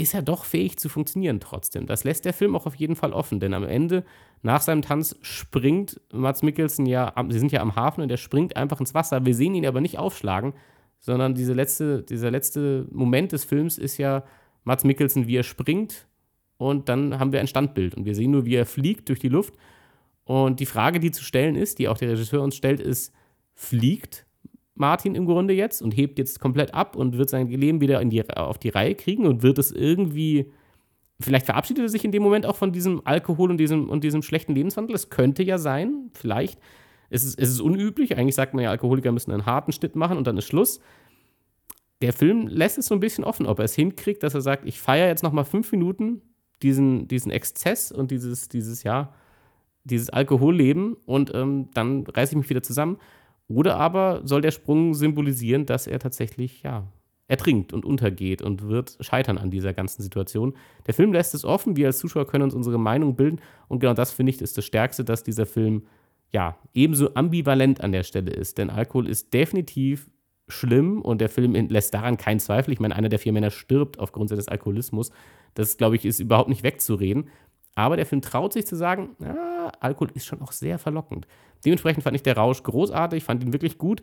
ist 0.00 0.14
er 0.14 0.22
doch 0.22 0.44
fähig 0.44 0.78
zu 0.78 0.88
funktionieren 0.88 1.40
trotzdem. 1.40 1.86
Das 1.86 2.04
lässt 2.04 2.24
der 2.24 2.32
Film 2.32 2.56
auch 2.56 2.66
auf 2.66 2.74
jeden 2.74 2.96
Fall 2.96 3.12
offen, 3.12 3.40
denn 3.40 3.54
am 3.54 3.64
Ende, 3.64 4.04
nach 4.42 4.62
seinem 4.62 4.82
Tanz, 4.82 5.16
springt 5.20 6.00
Mats 6.12 6.42
Mikkelsen 6.42 6.86
ja, 6.86 7.12
sie 7.28 7.38
sind 7.38 7.52
ja 7.52 7.60
am 7.60 7.76
Hafen 7.76 8.02
und 8.02 8.10
er 8.10 8.16
springt 8.16 8.56
einfach 8.56 8.80
ins 8.80 8.94
Wasser. 8.94 9.24
Wir 9.26 9.34
sehen 9.34 9.54
ihn 9.54 9.66
aber 9.66 9.80
nicht 9.80 9.98
aufschlagen, 9.98 10.54
sondern 10.98 11.34
diese 11.34 11.52
letzte, 11.52 12.02
dieser 12.02 12.30
letzte 12.30 12.86
Moment 12.90 13.32
des 13.32 13.44
Films 13.44 13.78
ist 13.78 13.98
ja 13.98 14.24
Mats 14.64 14.84
Mikkelsen, 14.84 15.26
wie 15.26 15.36
er 15.36 15.42
springt 15.42 16.06
und 16.56 16.88
dann 16.88 17.18
haben 17.18 17.32
wir 17.32 17.40
ein 17.40 17.46
Standbild 17.46 17.94
und 17.94 18.04
wir 18.04 18.14
sehen 18.14 18.30
nur, 18.30 18.44
wie 18.44 18.54
er 18.54 18.66
fliegt 18.66 19.08
durch 19.08 19.18
die 19.18 19.28
Luft. 19.28 19.54
Und 20.24 20.60
die 20.60 20.66
Frage, 20.66 21.00
die 21.00 21.10
zu 21.10 21.24
stellen 21.24 21.56
ist, 21.56 21.78
die 21.78 21.88
auch 21.88 21.98
der 21.98 22.10
Regisseur 22.10 22.42
uns 22.42 22.54
stellt, 22.54 22.80
ist, 22.80 23.14
fliegt 23.54 24.26
Martin 24.80 25.14
im 25.14 25.26
Grunde 25.26 25.54
jetzt 25.54 25.82
und 25.82 25.92
hebt 25.92 26.18
jetzt 26.18 26.40
komplett 26.40 26.74
ab 26.74 26.96
und 26.96 27.16
wird 27.16 27.30
sein 27.30 27.48
Leben 27.48 27.80
wieder 27.80 28.04
die, 28.04 28.28
auf 28.30 28.58
die 28.58 28.70
Reihe 28.70 28.96
kriegen 28.96 29.26
und 29.26 29.42
wird 29.42 29.58
es 29.58 29.70
irgendwie. 29.70 30.50
Vielleicht 31.20 31.44
verabschiedet 31.44 31.84
er 31.84 31.88
sich 31.90 32.04
in 32.04 32.12
dem 32.12 32.22
Moment 32.22 32.46
auch 32.46 32.56
von 32.56 32.72
diesem 32.72 33.02
Alkohol 33.04 33.50
und 33.50 33.58
diesem, 33.58 33.90
und 33.90 34.02
diesem 34.02 34.22
schlechten 34.22 34.54
Lebenswandel. 34.54 34.96
Es 34.96 35.10
könnte 35.10 35.42
ja 35.42 35.58
sein, 35.58 36.10
vielleicht. 36.14 36.58
Es 37.10 37.24
ist, 37.24 37.38
es 37.38 37.50
ist 37.50 37.60
unüblich. 37.60 38.16
Eigentlich 38.16 38.34
sagt 38.34 38.54
man 38.54 38.64
ja, 38.64 38.70
Alkoholiker 38.70 39.12
müssen 39.12 39.30
einen 39.30 39.44
harten 39.44 39.72
Schnitt 39.72 39.96
machen 39.96 40.16
und 40.16 40.26
dann 40.26 40.38
ist 40.38 40.46
Schluss. 40.46 40.80
Der 42.00 42.14
Film 42.14 42.48
lässt 42.48 42.78
es 42.78 42.86
so 42.86 42.94
ein 42.94 43.00
bisschen 43.00 43.24
offen, 43.24 43.44
ob 43.44 43.58
er 43.58 43.66
es 43.66 43.74
hinkriegt, 43.74 44.22
dass 44.22 44.34
er 44.34 44.40
sagt, 44.40 44.64
ich 44.64 44.80
feiere 44.80 45.08
jetzt 45.08 45.22
noch 45.22 45.32
mal 45.32 45.44
fünf 45.44 45.70
Minuten 45.72 46.22
diesen, 46.62 47.06
diesen 47.06 47.30
Exzess 47.30 47.92
und 47.92 48.10
dieses, 48.10 48.48
dieses, 48.48 48.82
ja, 48.82 49.12
dieses 49.84 50.08
Alkoholleben 50.08 50.94
und 51.04 51.34
ähm, 51.34 51.68
dann 51.74 52.06
reiße 52.06 52.32
ich 52.32 52.38
mich 52.38 52.50
wieder 52.50 52.62
zusammen. 52.62 52.98
Oder 53.50 53.76
aber 53.76 54.20
soll 54.24 54.42
der 54.42 54.52
Sprung 54.52 54.94
symbolisieren, 54.94 55.66
dass 55.66 55.88
er 55.88 55.98
tatsächlich, 55.98 56.62
ja, 56.62 56.86
ertrinkt 57.26 57.72
und 57.72 57.84
untergeht 57.84 58.42
und 58.42 58.68
wird 58.68 58.96
scheitern 59.00 59.38
an 59.38 59.50
dieser 59.50 59.72
ganzen 59.72 60.02
Situation. 60.02 60.54
Der 60.86 60.94
Film 60.94 61.12
lässt 61.12 61.34
es 61.34 61.44
offen, 61.44 61.76
wir 61.76 61.86
als 61.86 61.98
Zuschauer 61.98 62.26
können 62.26 62.44
uns 62.44 62.54
unsere 62.54 62.78
Meinung 62.78 63.14
bilden 63.14 63.40
und 63.68 63.78
genau 63.78 63.94
das 63.94 64.12
finde 64.12 64.30
ich 64.30 64.40
ist 64.40 64.58
das 64.58 64.64
Stärkste, 64.64 65.04
dass 65.04 65.22
dieser 65.22 65.46
Film 65.46 65.84
ja 66.32 66.56
ebenso 66.74 67.14
ambivalent 67.14 67.82
an 67.82 67.92
der 67.92 68.02
Stelle 68.02 68.32
ist. 68.32 68.58
Denn 68.58 68.70
Alkohol 68.70 69.08
ist 69.08 69.32
definitiv 69.32 70.10
schlimm 70.48 71.02
und 71.02 71.20
der 71.20 71.28
Film 71.28 71.54
lässt 71.54 71.94
daran 71.94 72.16
keinen 72.16 72.40
Zweifel. 72.40 72.72
Ich 72.72 72.80
meine, 72.80 72.96
einer 72.96 73.08
der 73.08 73.20
vier 73.20 73.32
Männer 73.32 73.50
stirbt 73.50 73.98
aufgrund 73.98 74.28
seines 74.28 74.48
Alkoholismus. 74.48 75.10
Das, 75.54 75.76
glaube 75.76 75.96
ich, 75.96 76.04
ist 76.04 76.18
überhaupt 76.18 76.48
nicht 76.48 76.64
wegzureden. 76.64 77.28
Aber 77.76 77.96
der 77.96 78.06
Film 78.06 78.22
traut 78.22 78.52
sich 78.52 78.66
zu 78.66 78.76
sagen, 78.76 79.10
ah, 79.22 79.49
Alkohol 79.80 80.10
ist 80.14 80.26
schon 80.26 80.42
auch 80.42 80.52
sehr 80.52 80.78
verlockend. 80.78 81.26
Dementsprechend 81.64 82.02
fand 82.02 82.16
ich 82.16 82.22
der 82.22 82.36
Rausch 82.36 82.62
großartig, 82.62 83.24
fand 83.24 83.42
ihn 83.42 83.52
wirklich 83.52 83.78
gut. 83.78 84.02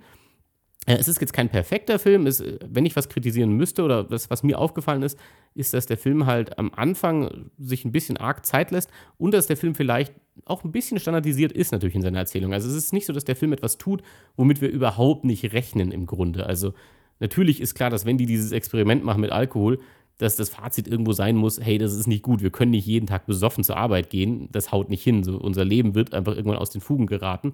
Äh, 0.88 0.96
es 0.96 1.08
ist 1.08 1.22
jetzt 1.22 1.34
kein 1.34 1.50
perfekter 1.50 2.00
Film. 2.00 2.26
Es, 2.26 2.44
wenn 2.66 2.86
ich 2.86 2.96
was 2.96 3.10
kritisieren 3.10 3.52
müsste 3.52 3.84
oder 3.84 4.04
das, 4.04 4.30
was 4.30 4.42
mir 4.42 4.58
aufgefallen 4.58 5.04
ist, 5.04 5.20
ist, 5.54 5.74
dass 5.74 5.86
der 5.86 5.98
Film 5.98 6.26
halt 6.26 6.58
am 6.58 6.72
Anfang 6.74 7.52
sich 7.58 7.86
ein 7.86 7.92
bisschen 7.92 8.18
arg 8.18 8.46
Zeit 8.46 8.72
lässt 8.72 8.90
und 9.18 9.34
dass 9.34 9.48
der 9.48 9.58
Film 9.58 9.76
vielleicht 9.76 10.13
auch 10.46 10.63
ein 10.63 10.72
bisschen 10.72 11.00
standardisiert 11.00 11.52
ist 11.52 11.72
natürlich 11.72 11.96
in 11.96 12.02
seiner 12.02 12.20
Erzählung. 12.20 12.54
Also 12.54 12.70
es 12.70 12.76
ist 12.76 12.94
nicht 12.94 13.06
so, 13.06 13.13
dass 13.13 13.26
der 13.26 13.36
Film 13.36 13.54
etwas 13.54 13.78
tut, 13.78 14.02
womit 14.36 14.62
wir 14.62 14.70
überhaupt 14.70 15.26
nicht 15.26 15.52
rechnen 15.54 15.92
im 15.92 16.06
Grunde. 16.06 16.46
Also 16.46 16.74
natürlich 17.20 17.60
ist 17.60 17.76
klar, 17.76 17.90
dass 17.90 18.06
wenn 18.06 18.18
die 18.18 18.26
dieses 18.26 18.52
Experiment 18.52 19.04
machen 19.04 19.22
mit 19.22 19.32
Alkohol, 19.32 19.80
dass 20.17 20.36
das 20.36 20.49
Fazit 20.49 20.88
irgendwo 20.88 21.12
sein 21.12 21.36
muss, 21.36 21.60
hey, 21.62 21.77
das 21.77 21.93
ist 21.93 22.08
nicht 22.08 22.23
gut, 22.23 22.41
wir 22.41 22.49
können 22.49 22.71
nicht 22.71 22.88
jeden 22.88 23.06
Tag 23.06 23.27
besoffen 23.27 23.63
zur 23.63 23.77
Arbeit 23.77 24.10
gehen, 24.10 24.49
das 24.51 24.71
haut 24.71 24.89
nicht 24.89 25.03
hin. 25.03 25.23
So, 25.23 25.38
unser 25.38 25.63
Leben 25.63 25.93
wird 25.93 26.13
einfach 26.13 26.36
irgendwann 26.36 26.58
aus 26.58 26.71
den 26.71 26.82
Fugen 26.82 27.06
geraten. 27.06 27.53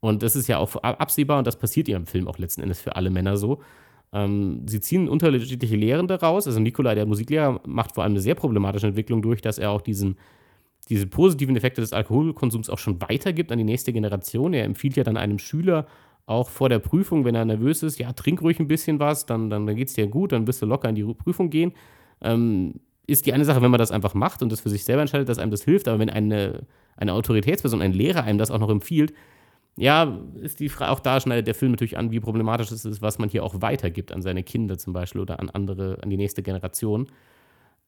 Und 0.00 0.22
das 0.22 0.36
ist 0.36 0.46
ja 0.46 0.58
auch 0.58 0.76
absehbar 0.76 1.38
und 1.38 1.46
das 1.46 1.58
passiert 1.58 1.88
ja 1.88 1.96
im 1.96 2.06
Film 2.06 2.28
auch 2.28 2.38
letzten 2.38 2.62
Endes 2.62 2.80
für 2.80 2.94
alle 2.94 3.10
Männer 3.10 3.36
so. 3.36 3.62
Ähm, 4.12 4.62
sie 4.66 4.80
ziehen 4.80 5.08
unterschiedliche 5.08 5.76
Lehren 5.76 6.06
daraus. 6.06 6.46
Also 6.46 6.60
Nikolai, 6.60 6.94
der 6.94 7.06
Musiklehrer, 7.06 7.60
macht 7.66 7.94
vor 7.94 8.04
allem 8.04 8.12
eine 8.12 8.20
sehr 8.20 8.36
problematische 8.36 8.86
Entwicklung 8.86 9.22
durch, 9.22 9.40
dass 9.40 9.58
er 9.58 9.70
auch 9.70 9.80
diesen, 9.80 10.16
diese 10.88 11.08
positiven 11.08 11.56
Effekte 11.56 11.80
des 11.80 11.92
Alkoholkonsums 11.92 12.70
auch 12.70 12.78
schon 12.78 13.00
weitergibt 13.00 13.50
an 13.50 13.58
die 13.58 13.64
nächste 13.64 13.92
Generation. 13.92 14.52
Er 14.52 14.64
empfiehlt 14.64 14.96
ja 14.96 15.02
dann 15.02 15.16
einem 15.16 15.38
Schüler, 15.38 15.86
auch 16.26 16.48
vor 16.48 16.68
der 16.68 16.78
Prüfung, 16.78 17.24
wenn 17.24 17.34
er 17.34 17.44
nervös 17.44 17.82
ist, 17.82 17.98
ja, 17.98 18.12
trink 18.12 18.40
ruhig 18.40 18.58
ein 18.58 18.68
bisschen 18.68 18.98
was, 18.98 19.26
dann, 19.26 19.50
dann, 19.50 19.66
dann 19.66 19.76
geht 19.76 19.88
es 19.88 19.94
dir 19.94 20.06
gut, 20.06 20.32
dann 20.32 20.46
wirst 20.46 20.62
du 20.62 20.66
locker 20.66 20.88
in 20.88 20.94
die 20.94 21.04
Prüfung 21.04 21.50
gehen 21.50 21.74
ähm, 22.24 22.80
ist 23.06 23.26
die 23.26 23.32
eine 23.32 23.44
Sache, 23.44 23.62
wenn 23.62 23.70
man 23.70 23.78
das 23.78 23.90
einfach 23.90 24.14
macht 24.14 24.42
und 24.42 24.50
das 24.50 24.60
für 24.60 24.70
sich 24.70 24.84
selber 24.84 25.02
entscheidet, 25.02 25.28
dass 25.28 25.38
einem 25.38 25.50
das 25.50 25.62
hilft, 25.62 25.88
aber 25.88 25.98
wenn 25.98 26.10
eine, 26.10 26.66
eine 26.96 27.12
Autoritätsperson, 27.12 27.82
ein 27.82 27.92
Lehrer 27.92 28.24
einem 28.24 28.38
das 28.38 28.50
auch 28.50 28.58
noch 28.58 28.70
empfiehlt, 28.70 29.12
ja, 29.76 30.20
ist 30.40 30.60
die 30.60 30.68
Frage, 30.68 30.92
auch 30.92 31.00
da 31.00 31.20
schneidet 31.20 31.46
der 31.46 31.54
Film 31.54 31.72
natürlich 31.72 31.98
an, 31.98 32.12
wie 32.12 32.20
problematisch 32.20 32.70
es 32.70 32.84
ist, 32.84 33.02
was 33.02 33.18
man 33.18 33.28
hier 33.28 33.44
auch 33.44 33.60
weitergibt 33.60 34.12
an 34.12 34.22
seine 34.22 34.42
Kinder 34.44 34.78
zum 34.78 34.92
Beispiel 34.92 35.20
oder 35.20 35.40
an 35.40 35.50
andere, 35.50 35.98
an 36.02 36.10
die 36.10 36.16
nächste 36.16 36.42
Generation. 36.42 37.08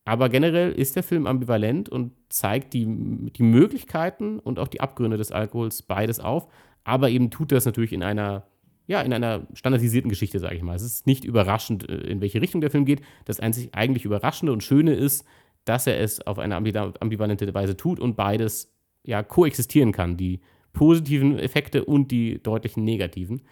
Aber 0.05 0.29
generell 0.29 0.73
ist 0.73 0.97
der 0.97 1.03
Film 1.03 1.27
ambivalent 1.27 1.89
und 1.89 2.13
zeigt 2.29 2.75
die, 2.75 2.87
die 3.31 3.43
Möglichkeiten 3.43 4.39
und 4.39 4.59
auch 4.59 4.69
die 4.69 4.81
Abgründe 4.81 5.17
des 5.17 5.33
Alkohols 5.33 5.83
beides 5.83 6.21
auf, 6.21 6.49
aber 6.85 7.11
eben 7.11 7.31
tut 7.31 7.53
das 7.53 7.67
natürlich 7.67 7.93
in 7.93 8.03
einer 8.03 8.45
ja, 8.87 9.01
in 9.01 9.13
einer 9.13 9.47
standardisierten 9.55 10.09
Geschichte, 10.09 10.39
sage 10.39 10.57
ich 10.57 10.63
mal. 10.63 10.77
Es 10.77 10.83
ist 10.83 11.07
nicht 11.07 11.25
überraschend, 11.25 11.89
äh, 11.89 11.97
in 11.97 12.21
welche 12.21 12.41
Richtung 12.41 12.61
der 12.61 12.71
Film 12.71 12.85
geht. 12.85 13.03
Das 13.25 13.41
einzig 13.41 13.71
eigentlich 13.73 14.05
Überraschende 14.05 14.53
und 14.53 14.63
Schöne 14.63 14.95
ist, 14.95 15.25
dass 15.65 15.87
er 15.87 16.01
es 16.01 16.25
auf 16.25 16.39
eine 16.39 16.55
ambivalente 16.55 17.53
Weise 17.53 17.77
tut 17.77 17.99
und 17.99 18.17
beides 18.17 18.73
ja 19.03 19.23
koexistieren 19.23 19.93
kann. 19.93 20.17
Die 20.17 20.41
positiven 20.73 21.39
Effekte 21.39 21.85
und 21.85 22.11
die 22.13 22.41
deutlichen 22.43 22.85
negativen. 22.85 23.43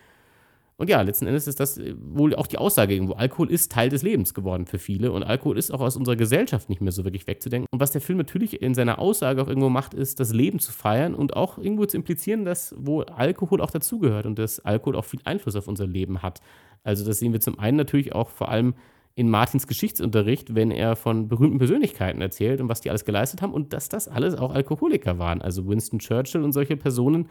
Und 0.76 0.90
ja, 0.90 1.00
letzten 1.02 1.26
Endes 1.26 1.46
ist 1.46 1.60
das 1.60 1.78
äh, 1.78 1.94
wohl 1.98 2.34
auch 2.34 2.46
die 2.46 2.58
Aussage 2.58 2.94
irgendwo. 2.94 3.14
Alkohol 3.14 3.50
ist 3.50 3.70
Teil 3.70 3.88
des 3.88 4.02
Lebens 4.02 4.34
geworden 4.34 4.66
für 4.66 4.78
viele 4.78 5.12
und 5.12 5.22
Alkohol 5.22 5.56
ist 5.56 5.70
auch 5.70 5.80
aus 5.80 5.96
unserer 5.96 6.16
Gesellschaft 6.16 6.68
nicht 6.68 6.80
mehr 6.80 6.92
so 6.92 7.04
wirklich 7.04 7.26
wegzudenken. 7.26 7.68
Und 7.70 7.80
was 7.80 7.92
der 7.92 8.00
Film 8.00 8.18
natürlich 8.18 8.60
in 8.60 8.74
seiner 8.74 8.98
Aussage 8.98 9.42
auch 9.42 9.48
irgendwo 9.48 9.68
macht, 9.68 9.94
ist, 9.94 10.18
das 10.18 10.32
Leben 10.32 10.58
zu 10.58 10.72
feiern 10.72 11.14
und 11.14 11.36
auch 11.36 11.58
irgendwo 11.58 11.86
zu 11.86 11.96
implizieren, 11.96 12.44
dass 12.44 12.74
wohl 12.76 13.04
Alkohol 13.04 13.60
auch 13.60 13.70
dazugehört 13.70 14.26
und 14.26 14.38
dass 14.38 14.60
Alkohol 14.60 14.96
auch 14.96 15.04
viel 15.04 15.20
Einfluss 15.24 15.54
auf 15.54 15.68
unser 15.68 15.86
Leben 15.86 16.22
hat. 16.22 16.40
Also 16.82 17.04
das 17.04 17.18
sehen 17.18 17.32
wir 17.32 17.40
zum 17.40 17.58
einen 17.58 17.76
natürlich 17.76 18.14
auch 18.14 18.30
vor 18.30 18.48
allem 18.48 18.74
in 19.14 19.30
Martins 19.30 19.68
Geschichtsunterricht, 19.68 20.56
wenn 20.56 20.72
er 20.72 20.96
von 20.96 21.28
berühmten 21.28 21.58
Persönlichkeiten 21.58 22.20
erzählt 22.20 22.60
und 22.60 22.68
was 22.68 22.80
die 22.80 22.90
alles 22.90 23.04
geleistet 23.04 23.42
haben 23.42 23.52
und 23.52 23.72
dass 23.72 23.88
das 23.88 24.08
alles 24.08 24.34
auch 24.34 24.52
Alkoholiker 24.52 25.18
waren. 25.18 25.40
Also 25.40 25.68
Winston 25.68 26.00
Churchill 26.00 26.42
und 26.42 26.52
solche 26.52 26.76
Personen 26.76 27.28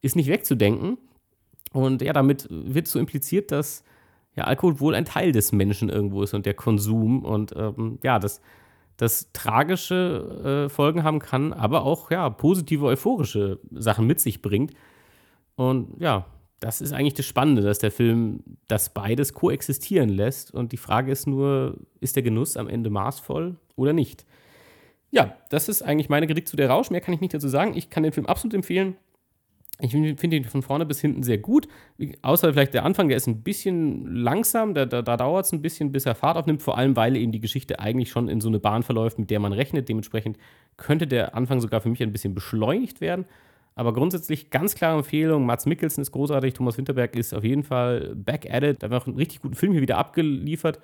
ist 0.00 0.14
nicht 0.14 0.28
wegzudenken. 0.28 0.96
Und 1.74 2.02
ja, 2.02 2.12
damit 2.12 2.46
wird 2.50 2.86
so 2.86 3.00
impliziert, 3.00 3.50
dass 3.50 3.82
ja, 4.36 4.44
Alkohol 4.44 4.78
wohl 4.78 4.94
ein 4.94 5.04
Teil 5.04 5.32
des 5.32 5.50
Menschen 5.50 5.88
irgendwo 5.88 6.22
ist 6.22 6.32
und 6.32 6.46
der 6.46 6.54
Konsum 6.54 7.24
und 7.24 7.52
ähm, 7.56 7.98
ja, 8.04 8.20
das, 8.20 8.40
das 8.96 9.32
tragische 9.32 10.66
äh, 10.66 10.68
Folgen 10.68 11.02
haben 11.02 11.18
kann, 11.18 11.52
aber 11.52 11.82
auch 11.82 12.12
ja, 12.12 12.30
positive, 12.30 12.84
euphorische 12.84 13.58
Sachen 13.72 14.06
mit 14.06 14.20
sich 14.20 14.40
bringt. 14.40 14.72
Und 15.56 16.00
ja, 16.00 16.26
das 16.60 16.80
ist 16.80 16.92
eigentlich 16.92 17.14
das 17.14 17.26
Spannende, 17.26 17.62
dass 17.62 17.80
der 17.80 17.90
Film 17.90 18.44
das 18.68 18.94
beides 18.94 19.34
koexistieren 19.34 20.10
lässt. 20.10 20.54
Und 20.54 20.70
die 20.70 20.76
Frage 20.76 21.10
ist 21.10 21.26
nur, 21.26 21.76
ist 21.98 22.14
der 22.14 22.22
Genuss 22.22 22.56
am 22.56 22.68
Ende 22.68 22.88
maßvoll 22.88 23.56
oder 23.74 23.92
nicht? 23.92 24.24
Ja, 25.10 25.36
das 25.50 25.68
ist 25.68 25.82
eigentlich 25.82 26.08
meine 26.08 26.28
Kritik 26.28 26.46
zu 26.46 26.56
der 26.56 26.70
Rausch. 26.70 26.90
Mehr 26.90 27.00
kann 27.00 27.14
ich 27.14 27.20
nicht 27.20 27.34
dazu 27.34 27.48
sagen. 27.48 27.76
Ich 27.76 27.90
kann 27.90 28.04
den 28.04 28.12
Film 28.12 28.26
absolut 28.26 28.54
empfehlen. 28.54 28.96
Ich 29.80 29.90
finde 29.90 30.36
ihn 30.36 30.44
von 30.44 30.62
vorne 30.62 30.86
bis 30.86 31.00
hinten 31.00 31.24
sehr 31.24 31.38
gut. 31.38 31.66
Außer 32.22 32.52
vielleicht 32.52 32.74
der 32.74 32.84
Anfang, 32.84 33.08
der 33.08 33.16
ist 33.16 33.26
ein 33.26 33.42
bisschen 33.42 34.06
langsam. 34.06 34.72
Da, 34.72 34.86
da, 34.86 35.02
da 35.02 35.16
dauert 35.16 35.46
es 35.46 35.52
ein 35.52 35.62
bisschen, 35.62 35.90
bis 35.90 36.06
er 36.06 36.14
Fahrt 36.14 36.36
aufnimmt. 36.36 36.62
Vor 36.62 36.78
allem, 36.78 36.94
weil 36.94 37.16
eben 37.16 37.32
die 37.32 37.40
Geschichte 37.40 37.80
eigentlich 37.80 38.10
schon 38.10 38.28
in 38.28 38.40
so 38.40 38.48
eine 38.48 38.60
Bahn 38.60 38.84
verläuft, 38.84 39.18
mit 39.18 39.30
der 39.30 39.40
man 39.40 39.52
rechnet. 39.52 39.88
Dementsprechend 39.88 40.38
könnte 40.76 41.08
der 41.08 41.34
Anfang 41.34 41.60
sogar 41.60 41.80
für 41.80 41.88
mich 41.88 42.02
ein 42.02 42.12
bisschen 42.12 42.34
beschleunigt 42.34 43.00
werden. 43.00 43.24
Aber 43.74 43.92
grundsätzlich 43.92 44.50
ganz 44.50 44.76
klare 44.76 44.98
Empfehlung. 44.98 45.44
Mats 45.46 45.66
Mikkelsen 45.66 46.02
ist 46.02 46.12
großartig, 46.12 46.54
Thomas 46.54 46.78
Winterberg 46.78 47.16
ist 47.16 47.34
auf 47.34 47.42
jeden 47.42 47.64
Fall 47.64 48.14
back 48.14 48.48
at 48.48 48.62
it. 48.62 48.82
Da 48.82 48.86
haben 48.86 48.92
wir 48.92 48.98
auch 48.98 49.06
einen 49.06 49.16
richtig 49.16 49.42
guten 49.42 49.54
Film 49.54 49.72
hier 49.72 49.82
wieder 49.82 49.98
abgeliefert. 49.98 50.78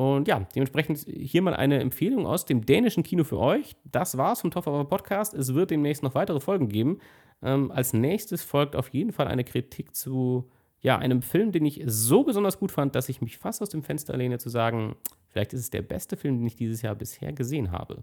Und 0.00 0.28
ja, 0.28 0.46
dementsprechend 0.54 1.04
hier 1.10 1.42
mal 1.42 1.52
eine 1.52 1.78
Empfehlung 1.78 2.26
aus 2.26 2.46
dem 2.46 2.64
dänischen 2.64 3.02
Kino 3.02 3.22
für 3.22 3.38
euch. 3.38 3.76
Das 3.84 4.16
war's 4.16 4.40
vom 4.40 4.50
Top 4.50 4.66
of 4.66 4.88
Podcast. 4.88 5.34
Es 5.34 5.52
wird 5.52 5.70
demnächst 5.70 6.02
noch 6.02 6.14
weitere 6.14 6.40
Folgen 6.40 6.70
geben. 6.70 7.00
Ähm, 7.42 7.70
als 7.70 7.92
nächstes 7.92 8.42
folgt 8.42 8.76
auf 8.76 8.88
jeden 8.88 9.12
Fall 9.12 9.28
eine 9.28 9.44
Kritik 9.44 9.94
zu 9.94 10.48
ja, 10.80 10.96
einem 10.96 11.20
Film, 11.20 11.52
den 11.52 11.66
ich 11.66 11.82
so 11.84 12.24
besonders 12.24 12.58
gut 12.58 12.72
fand, 12.72 12.94
dass 12.94 13.10
ich 13.10 13.20
mich 13.20 13.36
fast 13.36 13.60
aus 13.60 13.68
dem 13.68 13.82
Fenster 13.82 14.16
lehne 14.16 14.38
zu 14.38 14.48
sagen, 14.48 14.96
vielleicht 15.28 15.52
ist 15.52 15.60
es 15.60 15.70
der 15.70 15.82
beste 15.82 16.16
Film, 16.16 16.38
den 16.38 16.46
ich 16.46 16.56
dieses 16.56 16.80
Jahr 16.80 16.94
bisher 16.94 17.34
gesehen 17.34 17.70
habe. 17.70 18.02